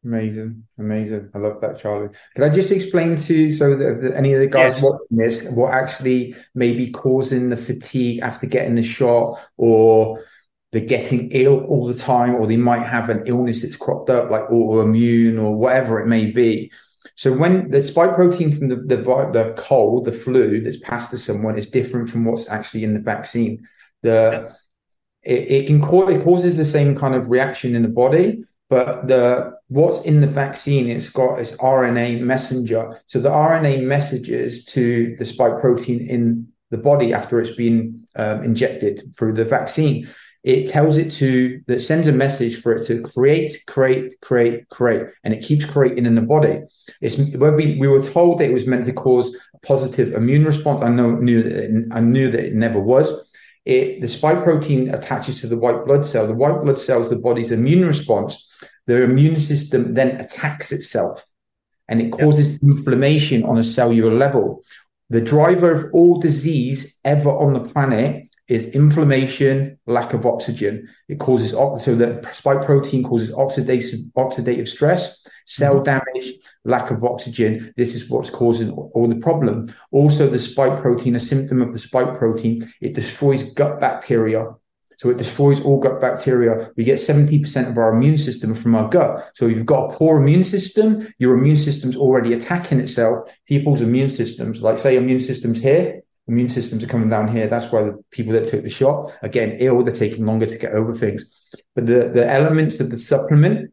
Amazing, 0.05 0.65
amazing. 0.81 1.31
I 1.33 1.39
love 1.39 1.61
that, 1.61 1.79
Charlie. 1.79 2.09
Can 2.35 2.43
I 2.43 2.49
just 2.49 2.73
explain 2.73 3.17
to 3.19 3.53
so 3.53 3.77
that 3.77 4.15
any 4.17 4.33
of 4.33 4.41
the 4.41 4.49
guys 4.49 4.75
yes. 4.75 4.83
watching 4.83 5.17
this 5.17 5.43
what 5.45 5.73
actually 5.73 6.35
may 6.57 6.73
be 6.73 6.91
causing 6.91 7.51
the 7.51 7.57
fatigue 7.57 8.19
after 8.21 8.49
getting 8.49 8.75
the 8.75 8.83
shot, 8.83 9.41
or 9.57 10.25
they're 10.73 10.81
getting 10.85 11.31
ill 11.31 11.61
all 11.65 11.87
the 11.87 11.95
time, 11.95 12.35
or 12.35 12.47
they 12.47 12.57
might 12.57 12.87
have 12.87 13.09
an 13.09 13.23
illness 13.27 13.63
that's 13.63 13.77
cropped 13.77 14.11
up, 14.11 14.31
like 14.31 14.49
autoimmune 14.49 15.43
or 15.43 15.55
whatever 15.55 16.01
it 16.01 16.07
may 16.07 16.27
be. 16.27 16.71
So 17.15 17.33
when 17.33 17.71
the 17.71 17.81
spike 17.81 18.15
protein 18.15 18.53
from 18.53 18.69
the, 18.69 18.77
the 18.77 18.97
the 18.97 19.55
cold, 19.57 20.05
the 20.05 20.13
flu 20.13 20.61
that's 20.61 20.79
passed 20.79 21.11
to 21.13 21.19
someone 21.19 21.57
is 21.57 21.71
different 21.71 22.11
from 22.11 22.25
what's 22.25 22.49
actually 22.49 22.85
in 22.85 22.95
the 22.95 23.01
vaccine. 23.01 23.67
The 24.03 24.55
it, 25.23 25.51
it 25.51 25.67
can 25.67 25.81
cause 25.81 26.13
it 26.13 26.23
causes 26.23 26.57
the 26.57 26.65
same 26.65 26.97
kind 26.97 27.15
of 27.15 27.31
reaction 27.31 27.75
in 27.75 27.83
the 27.83 27.89
body, 27.89 28.45
but 28.69 29.07
the 29.07 29.57
what's 29.69 30.01
in 30.03 30.21
the 30.21 30.27
vaccine 30.27 30.89
it's 30.89 31.11
got 31.11 31.41
is 31.41 31.53
RNA 31.53 32.21
messenger. 32.21 33.01
So 33.07 33.21
the 33.21 33.31
RNA 33.31 33.85
messages 33.85 34.65
to 34.67 35.15
the 35.17 35.25
spike 35.25 35.59
protein 35.61 36.01
in 36.01 36.49
the 36.71 36.79
body 36.79 37.13
after 37.13 37.41
it's 37.41 37.55
been 37.57 38.05
um, 38.17 38.43
injected 38.43 39.15
through 39.17 39.35
the 39.35 39.45
vaccine 39.45 40.09
it 40.47 40.69
tells 40.69 40.97
it 40.97 41.11
to 41.11 41.61
that 41.67 41.81
sends 41.81 42.07
a 42.07 42.13
message 42.13 42.63
for 42.63 42.73
it 42.73 42.87
to 42.87 43.03
create, 43.03 43.65
create, 43.67 44.15
create, 44.21 44.69
create, 44.69 45.09
and 45.25 45.35
it 45.35 45.43
keeps 45.43 45.65
creating 45.65 46.07
in 46.07 46.15
the 46.15 46.23
body. 46.23 46.63
It's 47.01 47.17
when 47.17 47.57
we, 47.57 47.77
we 47.81 47.89
were 47.89 48.01
told 48.01 48.39
that 48.39 48.49
it 48.49 48.53
was 48.53 48.65
meant 48.65 48.85
to 48.85 48.93
cause 48.93 49.37
a 49.55 49.59
positive 49.67 50.13
immune 50.13 50.45
response. 50.45 50.83
I 50.83 50.89
know 50.89 51.17
knew 51.17 51.43
that 51.43 51.65
it, 51.65 51.87
I 51.91 51.99
knew 51.99 52.31
that 52.31 52.45
it 52.45 52.55
never 52.55 52.79
was. 52.79 53.29
it 53.65 54.01
the 54.01 54.07
spike 54.07 54.45
protein 54.45 54.95
attaches 54.95 55.41
to 55.41 55.49
the 55.49 55.59
white 55.59 55.85
blood 55.85 56.07
cell. 56.07 56.29
The 56.29 56.35
white 56.35 56.63
blood 56.63 56.79
cell 56.79 57.03
is 57.03 57.11
the 57.11 57.17
body's 57.17 57.51
immune 57.51 57.85
response. 57.85 58.49
The 58.87 59.03
immune 59.03 59.41
system 59.41 59.95
then 59.95 60.21
attacks 60.21 60.71
itself 60.71 61.25
and 61.89 62.01
it 62.01 62.13
causes 62.13 62.51
yep. 62.51 62.61
inflammation 62.63 63.43
on 63.43 63.59
a 63.59 63.65
cellular 63.65 64.15
level. 64.15 64.63
The 65.11 65.21
driver 65.21 65.73
of 65.73 65.93
all 65.93 66.21
disease 66.21 67.01
ever 67.05 67.31
on 67.31 67.53
the 67.53 67.61
planet 67.61 68.29
is 68.49 68.67
inflammation, 68.67 69.79
lack 69.87 70.13
of 70.13 70.25
oxygen. 70.25 70.89
It 71.09 71.19
causes 71.19 71.51
so 71.51 71.95
the 71.95 72.29
spike 72.33 72.65
protein 72.65 73.03
causes 73.03 73.33
oxidative 73.33 74.13
oxidative 74.13 74.69
stress, 74.69 75.27
cell 75.47 75.81
mm-hmm. 75.81 75.85
damage, 75.85 76.35
lack 76.65 76.91
of 76.91 77.03
oxygen. 77.05 77.73
This 77.77 77.95
is 77.95 78.09
what's 78.09 78.31
causing 78.31 78.71
all 78.71 79.09
the 79.09 79.17
problem. 79.17 79.75
Also, 79.91 80.29
the 80.29 80.39
spike 80.39 80.81
protein, 80.81 81.17
a 81.17 81.21
symptom 81.21 81.61
of 81.61 81.73
the 81.73 81.79
spike 81.79 82.17
protein, 82.17 82.71
it 82.81 82.95
destroys 82.95 83.43
gut 83.43 83.81
bacteria. 83.81 84.47
So 84.99 85.11
it 85.11 85.19
destroys 85.19 85.61
all 85.61 85.79
gut 85.79 86.01
bacteria. 86.01 86.71
We 86.77 86.85
get 86.85 86.99
70% 86.99 87.69
of 87.69 87.77
our 87.77 87.93
immune 87.93 88.17
system 88.17 88.55
from 88.55 88.75
our 88.75 88.89
gut. 88.89 89.31
So 89.35 89.47
if 89.47 89.55
you've 89.55 89.67
got 89.67 89.93
a 89.93 89.95
poor 89.97 90.17
immune 90.17 90.45
system, 90.45 91.07
your 91.19 91.37
immune 91.37 91.59
system's 91.59 91.97
already 91.97 92.33
attacking 92.33 92.81
itself. 92.81 93.29
People's 93.47 93.83
immune 93.83 94.09
systems, 94.09 94.63
like 94.63 94.79
say 94.79 94.97
immune 94.97 95.21
systems 95.21 95.61
here, 95.61 96.03
immune 96.29 96.49
systems 96.49 96.83
are 96.83 96.89
coming 96.89 97.09
down 97.09 97.29
here. 97.29 97.47
That's 97.47 97.71
why 97.71 97.83
the 97.83 98.03
people 98.11 98.33
that 98.33 98.49
took 98.49 98.63
the 98.63 98.71
shot, 98.71 99.17
again, 99.23 99.57
ill, 99.59 99.83
they're 99.83 99.95
taking 99.95 100.27
longer 100.27 100.47
to 100.47 100.59
get 100.59 100.73
over 100.73 100.95
things. 100.95 101.25
But 101.75 101.87
the, 101.87 102.11
the 102.13 102.29
elements 102.29 102.81
of 102.81 102.91
the 102.91 102.99
supplement, 102.99 103.73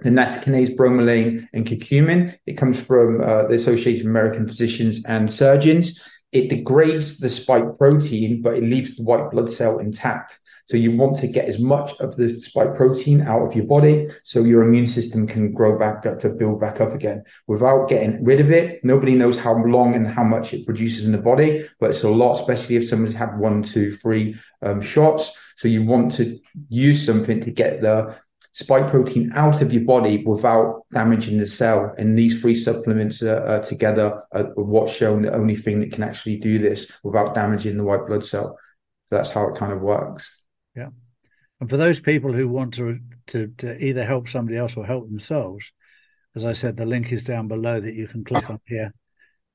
the 0.00 0.10
nattokinase, 0.10 0.76
bromelain, 0.76 1.46
and 1.54 1.64
curcumin, 1.64 2.36
it 2.46 2.54
comes 2.54 2.80
from 2.80 3.20
uh, 3.20 3.44
the 3.44 3.54
Association 3.54 4.06
of 4.06 4.10
American 4.10 4.46
Physicians 4.46 5.04
and 5.06 5.30
Surgeons. 5.30 6.00
It 6.32 6.50
degrades 6.50 7.18
the 7.18 7.30
spike 7.30 7.78
protein, 7.78 8.42
but 8.42 8.56
it 8.56 8.64
leaves 8.64 8.96
the 8.96 9.04
white 9.04 9.30
blood 9.30 9.50
cell 9.50 9.78
intact. 9.78 10.40
So 10.66 10.78
you 10.78 10.96
want 10.96 11.18
to 11.18 11.28
get 11.28 11.46
as 11.46 11.58
much 11.58 11.92
of 12.00 12.16
the 12.16 12.28
spike 12.28 12.74
protein 12.74 13.20
out 13.20 13.42
of 13.42 13.54
your 13.54 13.66
body 13.66 14.08
so 14.22 14.44
your 14.44 14.62
immune 14.62 14.86
system 14.86 15.26
can 15.26 15.52
grow 15.52 15.78
back 15.78 16.06
up 16.06 16.18
to 16.20 16.30
build 16.30 16.60
back 16.60 16.80
up 16.80 16.94
again 16.94 17.22
without 17.46 17.88
getting 17.88 18.24
rid 18.24 18.40
of 18.40 18.50
it. 18.50 18.82
Nobody 18.82 19.14
knows 19.14 19.38
how 19.38 19.54
long 19.64 19.94
and 19.94 20.08
how 20.08 20.24
much 20.24 20.54
it 20.54 20.64
produces 20.64 21.04
in 21.04 21.12
the 21.12 21.18
body, 21.18 21.66
but 21.80 21.90
it's 21.90 22.02
a 22.02 22.08
lot, 22.08 22.40
especially 22.40 22.76
if 22.76 22.88
someone's 22.88 23.12
had 23.12 23.38
one, 23.38 23.62
two, 23.62 23.92
three 23.92 24.36
um, 24.62 24.80
shots. 24.80 25.36
So 25.56 25.68
you 25.68 25.84
want 25.84 26.12
to 26.12 26.38
use 26.68 27.04
something 27.04 27.40
to 27.40 27.50
get 27.50 27.82
the 27.82 28.16
spike 28.52 28.88
protein 28.88 29.32
out 29.34 29.60
of 29.60 29.72
your 29.72 29.84
body 29.84 30.24
without 30.24 30.82
damaging 30.92 31.38
the 31.38 31.46
cell. 31.46 31.92
And 31.98 32.16
these 32.16 32.40
three 32.40 32.54
supplements 32.54 33.22
uh, 33.22 33.62
together 33.66 34.22
are 34.32 34.44
what's 34.54 34.92
shown 34.92 35.22
the 35.22 35.34
only 35.34 35.56
thing 35.56 35.80
that 35.80 35.92
can 35.92 36.04
actually 36.04 36.36
do 36.36 36.58
this 36.58 36.90
without 37.02 37.34
damaging 37.34 37.76
the 37.76 37.84
white 37.84 38.06
blood 38.06 38.24
cell. 38.24 38.56
So 39.10 39.16
that's 39.16 39.30
how 39.30 39.48
it 39.48 39.56
kind 39.56 39.72
of 39.72 39.82
works. 39.82 40.43
And 41.60 41.70
for 41.70 41.76
those 41.76 42.00
people 42.00 42.32
who 42.32 42.48
want 42.48 42.74
to, 42.74 42.98
to, 43.28 43.48
to 43.58 43.84
either 43.84 44.04
help 44.04 44.28
somebody 44.28 44.58
else 44.58 44.76
or 44.76 44.84
help 44.84 45.08
themselves, 45.08 45.72
as 46.34 46.44
I 46.44 46.52
said, 46.52 46.76
the 46.76 46.86
link 46.86 47.12
is 47.12 47.24
down 47.24 47.48
below 47.48 47.80
that 47.80 47.94
you 47.94 48.08
can 48.08 48.24
click 48.24 48.50
on 48.50 48.60
here. 48.66 48.92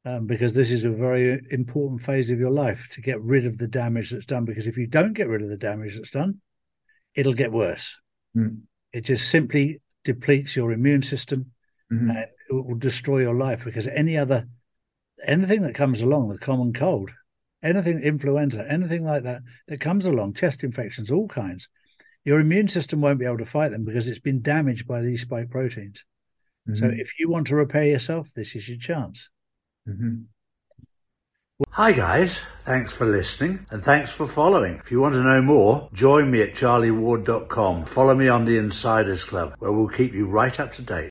Um, 0.06 0.28
because 0.28 0.54
this 0.54 0.72
is 0.72 0.86
a 0.86 0.90
very 0.90 1.42
important 1.52 2.02
phase 2.02 2.30
of 2.30 2.40
your 2.40 2.52
life 2.52 2.88
to 2.94 3.02
get 3.02 3.22
rid 3.22 3.46
of 3.46 3.58
the 3.58 3.68
damage 3.68 4.12
that's 4.12 4.26
done. 4.26 4.46
Because 4.46 4.66
if 4.66 4.78
you 4.78 4.88
don't 4.88 5.12
get 5.12 5.28
rid 5.28 5.42
of 5.42 5.50
the 5.50 5.58
damage 5.58 5.96
that's 5.96 6.12
done, 6.12 6.40
it'll 7.16 7.34
get 7.34 7.52
worse. 7.52 7.98
Mm. 8.36 8.62
It 8.94 9.02
just 9.02 9.30
simply 9.30 9.82
depletes 10.06 10.56
your 10.56 10.72
immune 10.72 11.02
system 11.02 11.52
mm-hmm. 11.92 12.12
and 12.12 12.20
it 12.20 12.30
will 12.50 12.76
destroy 12.76 13.20
your 13.20 13.36
life. 13.36 13.66
Because 13.66 13.88
any 13.88 14.18
other 14.18 14.48
anything 15.26 15.64
that 15.64 15.76
comes 15.76 16.02
along, 16.02 16.30
the 16.30 16.38
common 16.38 16.74
cold, 16.74 17.12
anything 17.62 18.00
influenza, 18.00 18.66
anything 18.72 19.04
like 19.04 19.24
that 19.24 19.42
that 19.68 19.82
comes 19.82 20.06
along, 20.06 20.34
chest 20.34 20.64
infections, 20.64 21.12
all 21.12 21.28
kinds, 21.28 21.68
your 22.30 22.40
immune 22.40 22.68
system 22.68 23.02
won't 23.02 23.18
be 23.18 23.26
able 23.26 23.40
to 23.40 23.46
fight 23.48 23.72
them 23.72 23.86
because 23.86 24.08
it's 24.08 24.20
been 24.20 24.44
damaged 24.44 24.88
by 24.88 25.02
these 25.02 25.24
spike 25.24 25.50
proteins. 25.50 26.06
Mm-hmm. 26.70 26.76
So 26.76 26.86
if 26.86 27.14
you 27.18 27.28
want 27.28 27.48
to 27.48 27.56
repair 27.56 27.86
yourself, 27.86 28.32
this 28.36 28.56
is 28.56 28.70
your 28.70 28.78
chance. 28.78 29.30
Mm-hmm. 29.88 30.26
Hi 31.72 31.92
guys, 31.92 32.42
thanks 32.66 32.94
for 32.94 33.08
listening 33.08 33.66
and 33.72 33.84
thanks 33.84 34.12
for 34.12 34.28
following. 34.28 34.76
If 34.76 34.92
you 34.92 35.02
want 35.02 35.16
to 35.16 35.24
know 35.24 35.42
more, 35.42 35.90
join 35.92 36.30
me 36.30 36.44
at 36.44 36.54
charlieward.com. 36.54 37.86
Follow 37.86 38.14
me 38.14 38.28
on 38.28 38.46
the 38.46 38.60
Insiders 38.60 39.24
Club 39.24 39.56
where 39.58 39.72
we'll 39.72 39.88
keep 39.88 40.14
you 40.14 40.28
right 40.28 40.60
up 40.60 40.74
to 40.74 40.84
date. 40.84 41.08